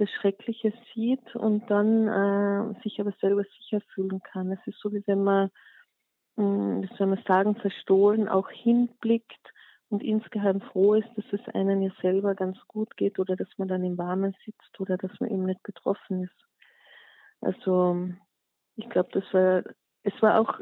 das 0.00 0.10
Schreckliche 0.10 0.72
sieht 0.94 1.36
und 1.36 1.70
dann 1.70 2.08
äh, 2.08 2.82
sich 2.82 3.00
aber 3.00 3.12
selber 3.20 3.44
sicher 3.58 3.82
fühlen 3.94 4.22
kann. 4.22 4.50
Es 4.50 4.66
ist 4.66 4.80
so, 4.80 4.92
wie 4.92 5.06
wenn 5.06 5.22
man, 5.22 5.50
mh, 6.36 6.44
hm, 6.44 6.82
wie 6.82 6.96
soll 6.96 7.06
man 7.06 7.22
sagen, 7.26 7.54
verstohlen 7.56 8.26
auch 8.26 8.48
hinblickt 8.48 9.52
und 9.90 10.02
insgeheim 10.02 10.62
froh 10.62 10.94
ist, 10.94 11.08
dass 11.16 11.26
es 11.32 11.54
einem 11.54 11.82
ja 11.82 11.90
selber 12.00 12.34
ganz 12.34 12.56
gut 12.66 12.96
geht 12.96 13.18
oder 13.18 13.36
dass 13.36 13.48
man 13.58 13.68
dann 13.68 13.84
im 13.84 13.98
Warmen 13.98 14.34
sitzt 14.46 14.80
oder 14.80 14.96
dass 14.96 15.12
man 15.20 15.30
eben 15.30 15.44
nicht 15.44 15.62
betroffen 15.62 16.24
ist. 16.24 16.46
Also 17.42 18.08
ich 18.76 18.88
glaube, 18.88 19.10
das 19.12 19.24
war, 19.34 19.64
es 20.02 20.22
war 20.22 20.40
auch 20.40 20.60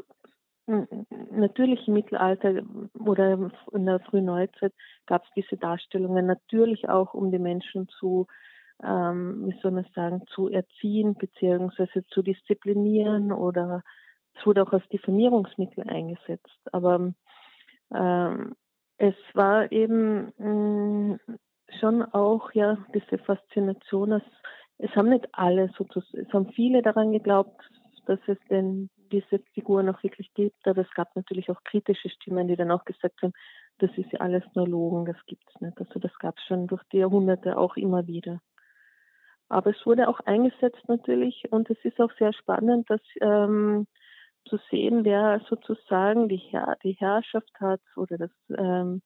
hm, 0.67 0.85
natürlich 1.31 1.87
im 1.87 1.93
Mittelalter 1.93 2.61
oder 2.93 3.51
in 3.71 3.85
der 3.85 4.01
frühen 4.01 4.25
Neuzeit 4.25 4.73
gab 5.05 5.23
es 5.23 5.29
diese 5.33 5.55
Darstellungen 5.55 6.25
natürlich 6.25 6.89
auch, 6.89 7.13
um 7.13 7.31
die 7.31 7.39
Menschen 7.39 7.87
zu 7.87 8.27
ähm, 8.83 9.45
wie 9.47 9.59
soll 9.61 9.71
man 9.71 9.85
sagen, 9.95 10.23
zu 10.27 10.49
erziehen 10.49 11.15
bzw. 11.15 12.01
zu 12.09 12.21
disziplinieren 12.21 13.31
oder 13.31 13.83
es 14.35 14.45
wurde 14.45 14.63
auch 14.63 14.73
als 14.73 14.87
Diffamierungsmittel 14.89 15.89
eingesetzt. 15.89 16.59
Aber 16.71 17.13
ähm, 17.93 18.55
es 18.97 19.15
war 19.33 19.71
eben 19.71 20.31
mh, 20.37 20.47
mm, 20.47 21.19
schon 21.79 22.03
auch 22.03 22.51
ja 22.53 22.77
diese 22.93 23.17
Faszination, 23.17 24.11
dass 24.11 24.23
es 24.77 24.95
haben 24.95 25.09
nicht 25.09 25.27
alle 25.33 25.69
sozusagen, 25.77 26.25
es 26.25 26.33
haben 26.33 26.51
viele 26.53 26.81
daran 26.81 27.11
geglaubt, 27.11 27.61
dass 28.05 28.19
es 28.27 28.37
denn 28.49 28.89
diese 29.11 29.39
Figur 29.53 29.83
noch 29.83 30.01
wirklich 30.03 30.33
gibt, 30.33 30.67
aber 30.67 30.81
es 30.81 30.91
gab 30.93 31.15
natürlich 31.15 31.49
auch 31.49 31.63
kritische 31.63 32.09
Stimmen, 32.09 32.47
die 32.47 32.55
dann 32.55 32.71
auch 32.71 32.85
gesagt 32.85 33.21
haben, 33.21 33.33
das 33.79 33.91
ist 33.97 34.11
ja 34.11 34.19
alles 34.19 34.43
nur 34.55 34.67
Logen, 34.67 35.05
das 35.05 35.17
gibt 35.25 35.43
es 35.53 35.61
nicht. 35.61 35.77
Also 35.79 35.99
das 35.99 36.17
gab 36.19 36.37
es 36.37 36.43
schon 36.45 36.67
durch 36.67 36.83
die 36.91 36.97
Jahrhunderte 36.97 37.57
auch 37.57 37.75
immer 37.75 38.07
wieder. 38.07 38.39
Aber 39.49 39.71
es 39.71 39.85
wurde 39.85 40.07
auch 40.07 40.19
eingesetzt 40.21 40.87
natürlich 40.87 41.43
und 41.51 41.69
es 41.69 41.77
ist 41.83 41.99
auch 41.99 42.11
sehr 42.19 42.33
spannend, 42.33 42.89
dass 42.89 43.01
ähm, 43.19 43.87
zu 44.47 44.57
sehen, 44.69 45.03
wer 45.03 45.41
sozusagen 45.49 46.29
die, 46.29 46.37
Herr, 46.37 46.77
die 46.83 46.93
Herrschaft 46.93 47.51
hat 47.59 47.81
oder 47.95 48.17
das, 48.17 48.31
ähm, 48.57 49.01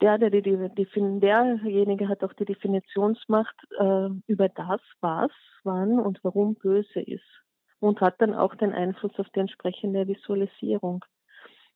der, 0.00 0.18
der 0.18 0.30
die, 0.30 0.42
die, 0.42 0.86
derjenige 1.20 2.08
hat 2.08 2.24
auch 2.24 2.32
die 2.32 2.46
Definitionsmacht 2.46 3.56
äh, 3.78 4.08
über 4.26 4.48
das, 4.48 4.80
was, 5.00 5.30
wann 5.62 5.98
und 5.98 6.20
warum 6.22 6.54
böse 6.54 7.00
ist 7.00 7.42
und 7.80 8.00
hat 8.00 8.20
dann 8.20 8.34
auch 8.34 8.54
den 8.54 8.72
Einfluss 8.72 9.18
auf 9.18 9.28
die 9.30 9.40
entsprechende 9.40 10.06
Visualisierung. 10.06 11.04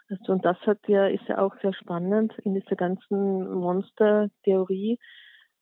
Also, 0.09 0.33
und 0.33 0.45
das 0.45 0.59
hat 0.67 0.87
ja, 0.87 1.07
ist 1.07 1.27
ja 1.29 1.39
auch 1.39 1.55
sehr 1.61 1.73
spannend 1.75 2.33
in 2.45 2.55
dieser 2.55 2.77
ganzen 2.77 3.53
Monster-Theorie, 3.53 4.99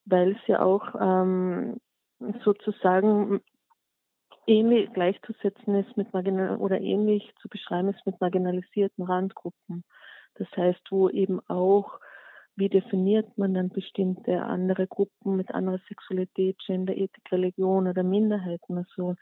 weil 0.05 0.33
es 0.33 0.47
ja 0.47 0.63
auch 0.63 0.95
ähm, 1.01 1.79
sozusagen 2.45 3.41
ähnlich 4.47 4.93
gleichzusetzen 4.93 5.75
ist 5.77 5.97
mit 5.97 6.13
marginal 6.13 6.57
oder 6.57 6.81
ähnlich 6.81 7.33
zu 7.41 7.49
beschreiben 7.49 7.91
ist 7.91 8.05
mit 8.07 8.21
marginalisierten 8.21 9.05
Randgruppen. 9.05 9.85
Das 10.35 10.49
heißt, 10.57 10.81
wo 10.91 11.09
eben 11.09 11.41
auch, 11.49 12.01
wie 12.57 12.69
definiert 12.69 13.39
man 13.39 13.55
dann 13.55 13.69
bestimmte 13.69 14.43
andere 14.43 14.87
Gruppen 14.87 15.37
mit 15.37 15.51
anderer 15.55 15.81
Sexualität, 15.89 16.59
Gender, 16.67 16.95
Ethik, 16.95 17.31
Religion 17.31 17.87
oder 17.87 18.03
Minderheiten? 18.03 18.79
Also 18.79 19.15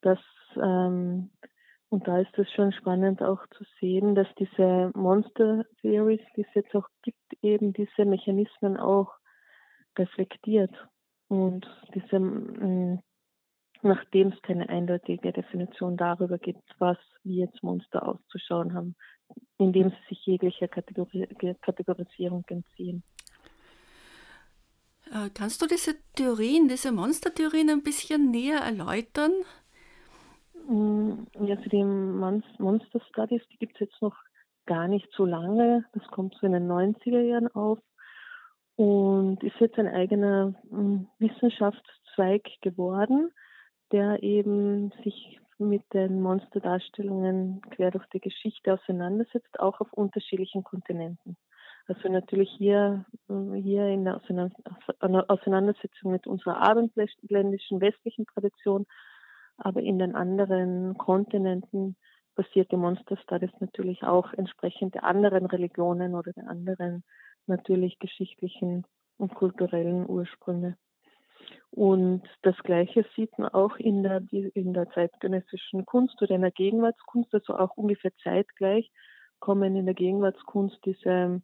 das 0.00 0.20
ähm, 0.56 1.30
und 1.90 2.06
da 2.06 2.18
ist 2.18 2.36
es 2.38 2.50
schon 2.52 2.72
spannend 2.72 3.22
auch 3.22 3.46
zu 3.56 3.64
sehen, 3.80 4.14
dass 4.14 4.26
diese 4.38 4.90
Monster 4.94 5.64
Theories, 5.80 6.20
die 6.36 6.42
es 6.42 6.54
jetzt 6.54 6.74
auch 6.74 6.86
gibt, 7.02 7.42
eben 7.42 7.72
diese 7.72 8.04
Mechanismen 8.04 8.76
auch 8.76 9.14
reflektiert. 9.98 10.72
Und 11.28 11.66
diese, 11.94 12.18
mm, 12.18 13.00
nachdem 13.82 14.28
es 14.28 14.42
keine 14.42 14.68
eindeutige 14.68 15.32
Definition 15.32 15.96
darüber 15.96 16.38
gibt, 16.38 16.62
was 16.78 16.98
wie 17.22 17.40
jetzt 17.40 17.62
Monster 17.62 18.06
auszuschauen 18.06 18.74
haben, 18.74 18.96
indem 19.58 19.90
sie 19.90 20.08
sich 20.08 20.26
jeglicher 20.26 20.68
Kategori 20.68 21.28
Kategorisierung 21.60 22.44
entziehen. 22.48 23.02
Äh, 25.12 25.30
kannst 25.32 25.62
du 25.62 25.66
diese 25.66 25.94
Theorien, 26.14 26.68
diese 26.68 26.92
Monstertheorien 26.92 27.70
ein 27.70 27.82
bisschen 27.82 28.30
näher 28.30 28.60
erläutern? 28.60 29.32
Mm, 30.66 31.26
ja, 31.46 31.56
für 31.56 31.68
die 31.68 31.84
Monster 31.84 33.00
Studies, 33.08 33.42
die 33.52 33.58
gibt 33.58 33.74
es 33.74 33.80
jetzt 33.80 34.02
noch 34.02 34.16
gar 34.66 34.86
nicht 34.86 35.08
so 35.12 35.24
lange. 35.24 35.84
Das 35.94 36.06
kommt 36.08 36.34
so 36.34 36.46
in 36.46 36.52
den 36.52 36.68
90er 36.70 37.20
Jahren 37.20 37.48
auf 37.48 37.78
und 38.78 39.42
ist 39.42 39.58
jetzt 39.58 39.76
ein 39.76 39.88
eigener 39.88 40.54
mm, 40.70 41.08
Wissenschaftszweig 41.18 42.48
geworden, 42.62 43.32
der 43.90 44.22
eben 44.22 44.92
sich 45.02 45.40
mit 45.58 45.82
den 45.92 46.22
Monsterdarstellungen 46.22 47.60
quer 47.70 47.90
durch 47.90 48.06
die 48.12 48.20
Geschichte 48.20 48.74
auseinandersetzt, 48.74 49.58
auch 49.58 49.80
auf 49.80 49.92
unterschiedlichen 49.92 50.62
Kontinenten. 50.62 51.36
Also 51.88 52.08
natürlich 52.08 52.50
hier, 52.56 53.04
mm, 53.26 53.54
hier 53.54 53.86
in 53.88 54.04
der 54.04 54.20
Auseinandersetzung 55.28 56.12
mit 56.12 56.28
unserer 56.28 56.62
abendländischen 56.62 57.80
westlichen 57.80 58.26
Tradition 58.26 58.86
aber 59.58 59.80
in 59.80 59.98
den 59.98 60.14
anderen 60.14 60.96
Kontinenten 60.96 61.96
basiert 62.36 62.70
die 62.70 62.76
Monster 62.76 63.16
Studies 63.16 63.50
natürlich 63.58 64.04
auch 64.04 64.32
entsprechend 64.32 64.94
der 64.94 65.02
anderen 65.02 65.46
Religionen 65.46 66.14
oder 66.14 66.32
der 66.32 66.48
anderen 66.48 67.02
natürlich 67.48 67.98
geschichtlichen 67.98 68.84
und 69.16 69.34
kulturellen 69.34 70.08
Ursprünge. 70.08 70.76
Und 71.70 72.22
das 72.42 72.56
Gleiche 72.58 73.04
sieht 73.14 73.38
man 73.38 73.48
auch 73.50 73.76
in 73.76 74.02
der, 74.02 74.22
in 74.30 74.72
der 74.72 74.88
zeitgenössischen 74.90 75.84
Kunst 75.86 76.20
oder 76.22 76.34
in 76.34 76.40
der 76.40 76.50
Gegenwartskunst, 76.50 77.34
also 77.34 77.56
auch 77.56 77.76
ungefähr 77.76 78.12
zeitgleich 78.22 78.90
kommen 79.40 79.76
in 79.76 79.86
der 79.86 79.94
Gegenwartskunst 79.94 80.78
diese 80.84 81.40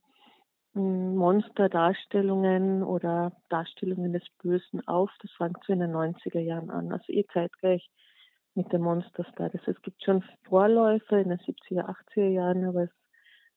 hm, 0.75 1.17
Monsterdarstellungen 1.17 2.83
oder 2.83 3.33
Darstellungen 3.49 4.13
des 4.13 4.25
Bösen 4.43 4.87
auf. 4.89 5.11
Das 5.21 5.31
fängt 5.33 5.63
so 5.65 5.73
in 5.73 5.81
den 5.81 5.93
90er 5.93 6.41
Jahren 6.41 6.71
an, 6.71 6.93
also 6.93 7.13
eh 7.13 7.25
zeitgleich 7.33 7.89
mit 8.55 8.73
den 8.73 8.83
Monster 8.83 9.25
Studies. 9.25 9.61
Es 9.67 9.81
gibt 9.83 10.03
schon 10.03 10.25
Vorläufer 10.49 11.19
in 11.19 11.29
den 11.29 11.39
70er, 11.39 11.87
80er 11.87 12.29
Jahren, 12.29 12.65
aber 12.65 12.85
es 12.85 12.91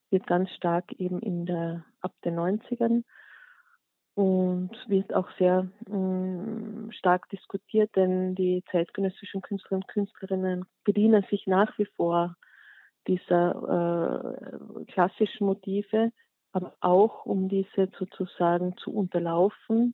wird 0.10 0.28
ganz 0.28 0.50
stark 0.52 0.92
eben 0.94 1.20
in 1.20 1.46
der, 1.46 1.86
ab 2.02 2.14
den 2.24 2.38
90ern 2.40 3.04
und 4.16 4.72
wird 4.88 5.14
auch 5.14 5.30
sehr 5.38 5.70
mh, 5.88 5.98
mm, 5.98 6.92
stark 6.92 7.30
diskutiert, 7.30 7.96
denn 7.96 8.36
die 8.36 8.64
zeitgenössischen 8.72 9.42
Künstler 9.42 9.78
und 9.78 9.88
Künstlerinnen 9.88 10.66
bedienen 10.84 11.26
sich 11.30 11.46
nach 11.48 11.78
wie 11.78 11.88
vor 11.96 12.36
dieser 13.08 14.36
äh, 14.80 14.86
klassischen 14.86 15.46
Motive, 15.46 16.12
aber 16.52 16.76
auch 16.80 17.26
um 17.26 17.48
diese 17.48 17.90
sozusagen 17.98 18.76
zu 18.78 18.94
unterlaufen 18.94 19.94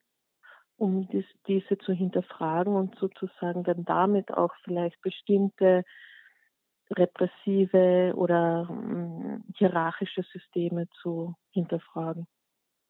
um 0.78 1.08
dies, 1.10 1.26
diese 1.48 1.78
zu 1.78 1.94
hinterfragen 1.94 2.76
und 2.76 2.96
sozusagen 3.00 3.64
dann 3.64 3.86
damit 3.86 4.34
auch 4.34 4.54
vielleicht 4.64 5.02
bestimmte 5.02 5.84
repressive 6.92 8.14
oder 8.16 8.68
ähm, 8.70 9.44
hierarchische 9.56 10.24
Systeme 10.32 10.88
zu 11.02 11.36
hinterfragen. 11.52 12.28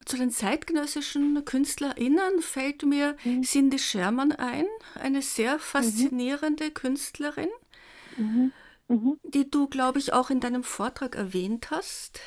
Zu 0.06 0.17
den 0.17 0.32
zeitgenössischen 0.32 1.45
KünstlerInnen 1.45 2.39
fällt 2.41 2.84
mir 2.84 3.15
mhm. 3.23 3.43
Cindy 3.43 3.79
Sherman 3.79 4.34
ein, 4.34 4.65
eine 4.99 5.21
sehr 5.21 5.56
mhm. 5.56 5.60
faszinierende 5.60 6.65
mhm. 6.65 6.73
Künstlerin, 6.73 7.49
mhm. 8.17 8.51
mhm. 8.89 9.19
die 9.23 9.49
du, 9.49 9.67
glaube 9.67 9.99
ich, 9.99 10.12
auch 10.12 10.29
in 10.29 10.41
deinem 10.41 10.63
Vortrag 10.63 11.15
erwähnt 11.15 11.71
hast. 11.71 12.19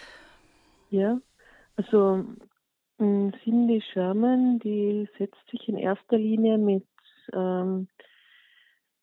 Ja, 0.91 1.21
also 1.77 2.25
hm, 2.99 3.33
Cindy 3.45 3.83
Sherman, 3.93 4.59
die 4.61 5.09
setzt 5.19 5.51
sich 5.51 5.69
in 5.69 5.77
erster 5.77 6.17
Linie 6.17 6.57
mit 6.57 6.87
ähm, 7.33 7.89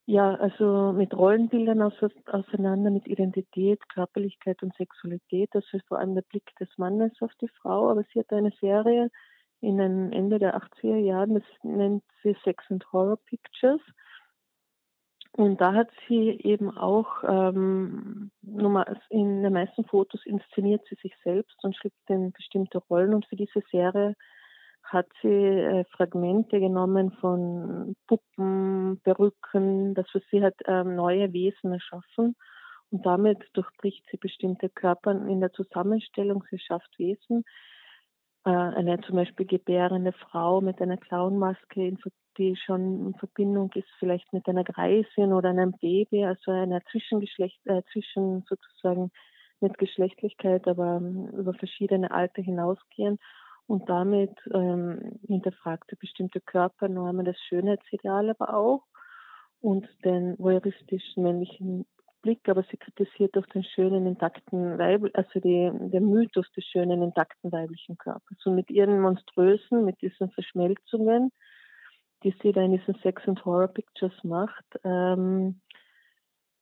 ja, 0.05 0.35
also 0.35 0.91
mit 0.91 1.13
Rollenbildern 1.13 1.81
auseinander, 1.81 2.91
mit 2.91 3.07
Identität, 3.07 3.87
Körperlichkeit 3.89 4.61
und 4.61 4.75
Sexualität. 4.75 5.49
Das 5.53 5.63
ist 5.71 5.87
vor 5.87 5.99
allem 5.99 6.15
der 6.15 6.23
Blick 6.23 6.53
des 6.59 6.69
Mannes 6.77 7.13
auf 7.21 7.31
die 7.39 7.47
Frau. 7.61 7.89
Aber 7.89 8.03
sie 8.11 8.19
hat 8.19 8.31
eine 8.33 8.51
Serie 8.59 9.09
in 9.61 9.77
den 9.77 10.11
Ende 10.11 10.39
der 10.39 10.57
80er 10.57 10.97
Jahren, 10.97 11.35
das 11.35 11.43
nennt 11.63 12.03
sie 12.21 12.35
Sex 12.43 12.65
and 12.69 12.85
Horror 12.91 13.17
Pictures. 13.25 13.79
Und 15.35 15.61
da 15.61 15.73
hat 15.73 15.89
sie 16.07 16.29
eben 16.43 16.69
auch 16.77 17.23
ähm, 17.27 18.29
in 19.09 19.41
den 19.41 19.53
meisten 19.53 19.85
Fotos 19.85 20.23
inszeniert 20.25 20.85
sie 20.89 20.95
sich 21.01 21.13
selbst 21.23 21.55
und 21.63 21.75
schlüpft 21.75 22.09
in 22.09 22.33
bestimmte 22.33 22.77
Rollen. 22.77 23.13
Und 23.15 23.25
für 23.25 23.37
diese 23.37 23.63
Serie 23.71 24.15
hat 24.93 25.07
sie 25.21 25.27
äh, 25.27 25.83
Fragmente 25.91 26.59
genommen 26.59 27.11
von 27.19 27.95
Puppen, 28.07 29.01
Perücken, 29.03 29.93
das 29.95 30.05
heißt, 30.13 30.25
sie 30.31 30.43
hat 30.43 30.55
ähm, 30.65 30.95
neue 30.95 31.33
Wesen 31.33 31.73
erschaffen. 31.73 32.35
Und 32.91 33.05
damit 33.05 33.43
durchbricht 33.53 34.05
sie 34.11 34.17
bestimmte 34.17 34.69
Körper 34.69 35.11
in 35.11 35.41
der 35.41 35.51
Zusammenstellung. 35.51 36.43
Sie 36.51 36.59
schafft 36.59 36.97
Wesen, 36.99 37.43
äh, 38.45 38.51
eine 38.51 39.01
zum 39.01 39.15
Beispiel 39.15 39.47
gebärende 39.47 40.13
Frau 40.13 40.61
mit 40.61 40.79
einer 40.81 40.97
Clownmaske 40.97 41.97
die 42.37 42.55
schon 42.55 43.07
in 43.07 43.13
Verbindung 43.15 43.71
ist 43.75 43.89
vielleicht 43.99 44.31
mit 44.33 44.47
einer 44.47 44.63
Greisin 44.63 45.33
oder 45.33 45.49
einem 45.49 45.73
Baby, 45.73 46.25
also 46.25 46.51
einer 46.51 46.81
Zwischengeschlecht, 46.91 47.59
äh, 47.65 47.83
zwischen 47.91 48.43
sozusagen 48.49 49.11
mit 49.59 49.77
Geschlechtlichkeit, 49.77 50.67
aber 50.67 50.97
ähm, 50.97 51.29
über 51.29 51.53
verschiedene 51.53 52.11
Alter 52.11 52.41
hinausgehen 52.41 53.19
und 53.67 53.89
damit 53.89 54.37
ähm, 54.53 55.19
hinterfragt 55.27 55.89
sie 55.89 55.95
bestimmte 55.95 56.41
Körpernormen, 56.41 57.25
das 57.25 57.37
Schönheitsideal 57.47 58.29
aber 58.29 58.53
auch 58.53 58.83
und 59.61 59.87
den 60.03 60.37
voyeuristischen 60.37 61.23
männlichen 61.23 61.85
Blick, 62.21 62.47
aber 62.49 62.63
sie 62.63 62.77
kritisiert 62.77 63.37
auch 63.37 63.45
den 63.47 63.63
schönen, 63.63 64.07
intakten 64.07 64.77
Weib, 64.77 65.09
also 65.13 65.39
die, 65.39 65.71
den 65.73 66.09
Mythos 66.09 66.49
des 66.53 66.65
schönen, 66.65 67.03
intakten 67.03 67.51
weiblichen 67.51 67.97
Körpers. 67.97 68.45
Und 68.45 68.55
mit 68.55 68.71
ihren 68.71 69.01
monströsen, 69.01 69.85
mit 69.85 70.01
diesen 70.01 70.31
Verschmelzungen, 70.31 71.31
die 72.23 72.33
sie 72.41 72.53
da 72.53 72.61
in 72.61 72.77
diesen 72.77 72.95
Sex 72.95 73.27
and 73.27 73.43
Horror 73.45 73.67
Pictures 73.67 74.23
macht, 74.23 74.65
ähm, 74.83 75.61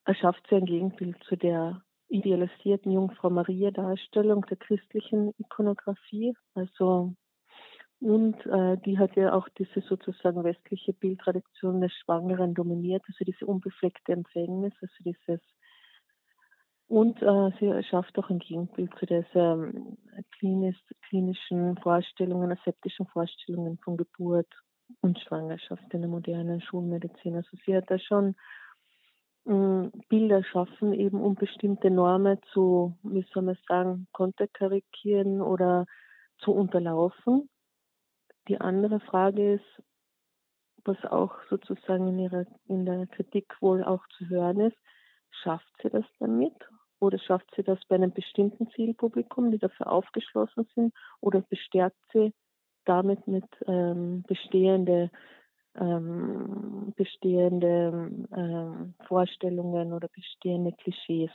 erschafft 0.05 0.45
sie 0.49 0.55
ein 0.55 0.65
Gegenbild 0.65 1.17
zu 1.25 1.35
der 1.35 1.81
idealisierten 2.11 2.91
Jungfrau 2.91 3.29
Maria 3.29 3.71
Darstellung 3.71 4.45
der 4.49 4.57
christlichen 4.57 5.33
Ikonografie. 5.37 6.33
Also 6.53 7.13
und 7.99 8.35
äh, 8.47 8.77
die 8.77 8.97
hat 8.97 9.15
ja 9.15 9.33
auch 9.33 9.47
diese 9.59 9.81
sozusagen 9.81 10.43
westliche 10.43 10.91
Bildtradition 10.91 11.81
des 11.81 11.93
Schwangeren 11.93 12.55
dominiert, 12.55 13.03
also 13.07 13.23
diese 13.23 13.45
unbefleckte 13.45 14.13
Empfängnis, 14.13 14.73
also 14.81 14.93
dieses 15.05 15.39
und 16.91 17.21
äh, 17.21 17.51
sie 17.57 17.83
schafft 17.89 18.19
auch 18.19 18.29
ein 18.29 18.39
Gegenbild 18.39 18.91
zu 18.99 19.05
diesen 19.05 19.25
ähm, 19.35 19.97
klinisch, 20.37 20.77
klinischen 21.07 21.77
Vorstellungen, 21.77 22.51
aseptischen 22.51 23.07
Vorstellungen 23.07 23.77
von 23.77 23.95
Geburt 23.95 24.49
und 24.99 25.17
Schwangerschaft 25.19 25.93
in 25.93 26.01
der 26.01 26.09
modernen 26.09 26.59
Schulmedizin. 26.59 27.37
Also 27.37 27.55
sie 27.65 27.77
hat 27.77 27.89
da 27.89 27.97
schon 27.97 28.35
Bilder 29.43 30.43
schaffen, 30.43 30.93
eben 30.93 31.19
um 31.19 31.35
bestimmte 31.35 31.89
Normen 31.89 32.39
zu, 32.53 32.95
wie 33.03 33.25
soll 33.33 33.43
man 33.43 33.57
sagen, 33.67 34.07
konterkarikieren 34.11 35.41
oder 35.41 35.85
zu 36.39 36.51
unterlaufen. 36.51 37.49
Die 38.47 38.61
andere 38.61 38.99
Frage 38.99 39.53
ist, 39.53 39.83
was 40.83 40.97
auch 41.05 41.35
sozusagen 41.49 42.07
in, 42.07 42.19
ihrer, 42.19 42.45
in 42.67 42.85
der 42.85 43.07
Kritik 43.07 43.55
wohl 43.61 43.83
auch 43.83 44.05
zu 44.17 44.29
hören 44.29 44.59
ist, 44.59 44.77
schafft 45.43 45.71
sie 45.81 45.89
das 45.89 46.05
damit? 46.19 46.55
Oder 46.99 47.17
schafft 47.17 47.49
sie 47.55 47.63
das 47.63 47.79
bei 47.87 47.95
einem 47.95 48.11
bestimmten 48.11 48.69
Zielpublikum, 48.71 49.51
die 49.51 49.57
dafür 49.57 49.91
aufgeschlossen 49.91 50.67
sind? 50.75 50.93
Oder 51.19 51.41
bestärkt 51.41 51.97
sie 52.13 52.33
damit 52.85 53.27
mit 53.27 53.45
ähm, 53.65 54.23
bestehende, 54.27 55.09
ähm, 55.79 56.93
bestehende 56.95 58.11
ähm, 58.35 58.93
Vorstellungen 59.07 59.93
oder 59.93 60.07
bestehende 60.09 60.73
Klischees? 60.73 61.31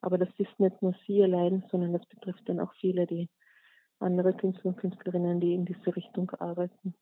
Aber 0.00 0.18
das 0.18 0.28
ist 0.38 0.58
nicht 0.58 0.80
nur 0.80 0.94
sie 1.06 1.22
allein, 1.22 1.64
sondern 1.70 1.92
das 1.92 2.06
betrifft 2.06 2.48
dann 2.48 2.60
auch 2.60 2.72
viele, 2.80 3.06
die 3.06 3.28
andere 3.98 4.32
Künstler 4.32 4.66
und 4.66 4.76
Künstlerinnen, 4.76 5.40
die 5.40 5.54
in 5.54 5.64
diese 5.64 5.94
Richtung 5.94 6.30
arbeiten. 6.30 6.94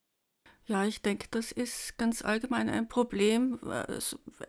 Ja, 0.69 0.85
ich 0.85 1.01
denke, 1.01 1.29
das 1.31 1.53
ist 1.53 1.97
ganz 1.97 2.25
allgemein 2.25 2.69
ein 2.69 2.89
Problem. 2.89 3.61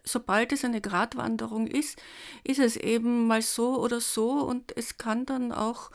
Sobald 0.04 0.52
es 0.52 0.66
eine 0.66 0.82
Gratwanderung 0.82 1.68
ist, 1.68 2.02
ist 2.44 2.60
es 2.60 2.76
eben 2.76 3.28
mal 3.28 3.44
so 3.44 3.80
oder 3.80 4.02
so 4.02 4.32
und 4.32 4.76
es 4.76 4.98
kann 4.98 5.28
dann 5.28 5.52
auch 5.52 5.92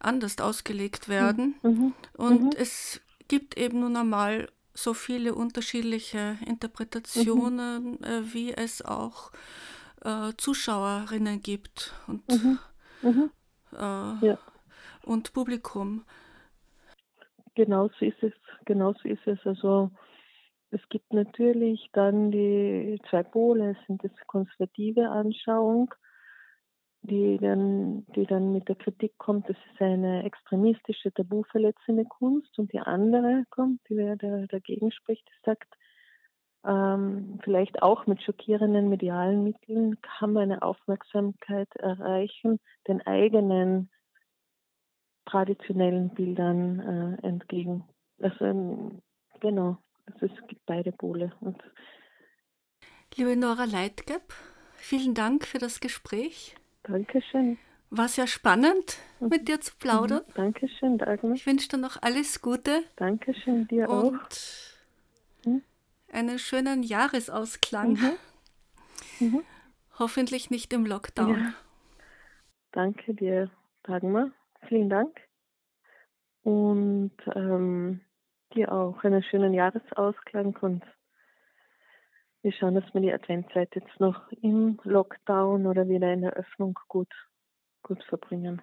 anders 0.00 0.38
ausgelegt 0.40 1.08
werden. 1.10 1.56
Mhm. 1.62 1.70
mhm. 1.70 1.94
Und 2.16 2.42
mhm. 2.42 2.50
es 2.56 3.02
gibt 3.28 3.58
eben 3.58 3.80
nun 3.80 3.96
einmal 3.96 4.48
so 4.76 4.94
viele 4.94 5.34
unterschiedliche 5.34 6.36
Interpretationen, 6.46 7.92
mhm. 7.92 8.04
äh, 8.04 8.34
wie 8.34 8.52
es 8.52 8.84
auch 8.84 9.32
äh, 10.04 10.32
Zuschauerinnen 10.36 11.40
gibt 11.42 11.94
und, 12.06 12.28
mhm. 12.28 12.58
Mhm. 13.02 13.30
Äh, 13.72 14.26
ja. 14.26 14.38
und 15.04 15.32
Publikum. 15.32 16.04
Genau 17.54 17.88
so 17.98 18.04
ist 18.04 18.22
es. 18.22 18.34
Genau 18.66 18.92
so 18.92 19.08
ist 19.08 19.26
es. 19.26 19.38
Also 19.44 19.90
es 20.70 20.80
gibt 20.90 21.12
natürlich 21.12 21.88
dann 21.92 22.30
die 22.30 23.00
zwei 23.08 23.22
Pole, 23.22 23.70
es 23.70 23.86
sind 23.86 24.04
das 24.04 24.12
konservative 24.26 25.08
Anschauung, 25.08 25.94
die 27.06 27.38
dann, 27.40 28.06
die 28.14 28.26
dann 28.26 28.52
mit 28.52 28.68
der 28.68 28.76
Kritik 28.76 29.16
kommt, 29.18 29.48
das 29.48 29.56
ist 29.72 29.80
eine 29.80 30.24
extremistische, 30.24 31.12
tabuverletzende 31.12 32.04
Kunst 32.04 32.58
und 32.58 32.72
die 32.72 32.80
andere 32.80 33.44
kommt, 33.50 33.80
die 33.88 33.96
der 33.96 34.46
dagegen 34.46 34.90
spricht, 34.92 35.26
die 35.26 35.44
sagt, 35.44 35.74
ähm, 36.66 37.38
vielleicht 37.44 37.82
auch 37.82 38.06
mit 38.06 38.22
schockierenden 38.22 38.88
medialen 38.88 39.44
Mitteln 39.44 40.00
kann 40.00 40.32
man 40.32 40.44
eine 40.44 40.62
Aufmerksamkeit 40.62 41.68
erreichen, 41.76 42.58
den 42.88 43.06
eigenen 43.06 43.90
traditionellen 45.26 46.10
Bildern 46.10 46.80
äh, 47.22 47.26
entgegen. 47.26 47.84
Also 48.20 48.44
ähm, 48.44 49.02
genau, 49.40 49.78
also 50.06 50.26
es 50.26 50.46
gibt 50.48 50.64
beide 50.66 50.92
Pole. 50.92 51.32
Und 51.40 51.62
Liebe 53.14 53.36
Nora 53.36 53.64
Leitgeb, 53.64 54.32
vielen 54.74 55.14
Dank 55.14 55.46
für 55.46 55.58
das 55.58 55.80
Gespräch. 55.80 56.56
Dankeschön. 56.86 57.58
War 57.90 58.08
sehr 58.08 58.26
spannend, 58.26 58.98
mhm. 59.20 59.28
mit 59.28 59.48
dir 59.48 59.60
zu 59.60 59.74
plaudern. 59.76 60.22
Mhm. 60.28 60.34
Dankeschön, 60.34 60.98
Dagmar. 60.98 61.34
Ich 61.34 61.46
wünsche 61.46 61.68
dir 61.68 61.78
noch 61.78 62.02
alles 62.02 62.40
Gute. 62.42 62.82
Dankeschön, 62.96 63.68
dir 63.68 63.88
und 63.88 64.20
auch. 64.20 65.46
Mhm. 65.46 65.62
einen 66.12 66.38
schönen 66.38 66.82
Jahresausklang. 66.82 67.92
Mhm. 67.92 68.12
Mhm. 69.20 69.42
Hoffentlich 69.98 70.50
nicht 70.50 70.72
im 70.72 70.84
Lockdown. 70.84 71.38
Ja. 71.38 71.54
Danke 72.72 73.14
dir, 73.14 73.50
Dagmar. 73.84 74.30
Vielen 74.68 74.90
Dank. 74.90 75.16
Und 76.42 77.12
ähm, 77.34 78.00
dir 78.54 78.72
auch 78.72 79.02
einen 79.04 79.22
schönen 79.22 79.54
Jahresausklang 79.54 80.56
und 80.60 80.84
wir 82.46 82.52
schauen, 82.52 82.76
dass 82.76 82.94
wir 82.94 83.00
die 83.00 83.12
Adventszeit 83.12 83.74
jetzt 83.74 83.98
noch 83.98 84.30
im 84.40 84.78
Lockdown 84.84 85.66
oder 85.66 85.88
wieder 85.88 86.12
in 86.12 86.20
der 86.20 86.34
Öffnung 86.34 86.78
gut, 86.86 87.12
gut 87.82 88.04
verbringen. 88.04 88.62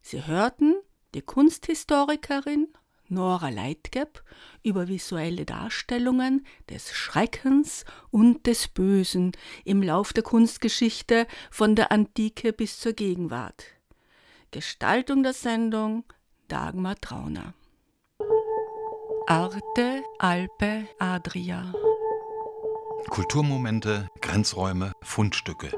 Sie 0.00 0.26
hörten 0.26 0.74
die 1.14 1.20
Kunsthistorikerin 1.20 2.68
Nora 3.08 3.50
Leitgeb 3.50 4.22
über 4.62 4.88
visuelle 4.88 5.44
Darstellungen 5.44 6.46
des 6.70 6.94
Schreckens 6.94 7.84
und 8.10 8.46
des 8.46 8.68
Bösen 8.68 9.32
im 9.66 9.82
Lauf 9.82 10.14
der 10.14 10.22
Kunstgeschichte 10.22 11.26
von 11.50 11.76
der 11.76 11.92
Antike 11.92 12.54
bis 12.54 12.80
zur 12.80 12.94
Gegenwart. 12.94 13.66
Gestaltung 14.50 15.22
der 15.22 15.34
Sendung 15.34 16.04
Dagmar 16.48 16.96
Trauner. 16.96 17.52
Arte 19.26 20.02
Alpe 20.18 20.88
Adria. 20.98 21.70
Kulturmomente, 23.08 24.10
Grenzräume, 24.20 24.90
Fundstücke. 25.00 25.70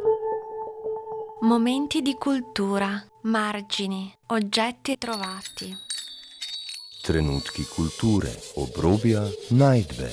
Momenti 1.43 2.03
di 2.03 2.15
cultura, 2.15 3.03
margini, 3.23 4.13
oggetti 4.27 4.99
trovati. 4.99 5.75
Trenutki 7.03 7.65
kulture, 7.65 8.37
obrobja, 8.55 9.23
najdbe. 9.51 10.11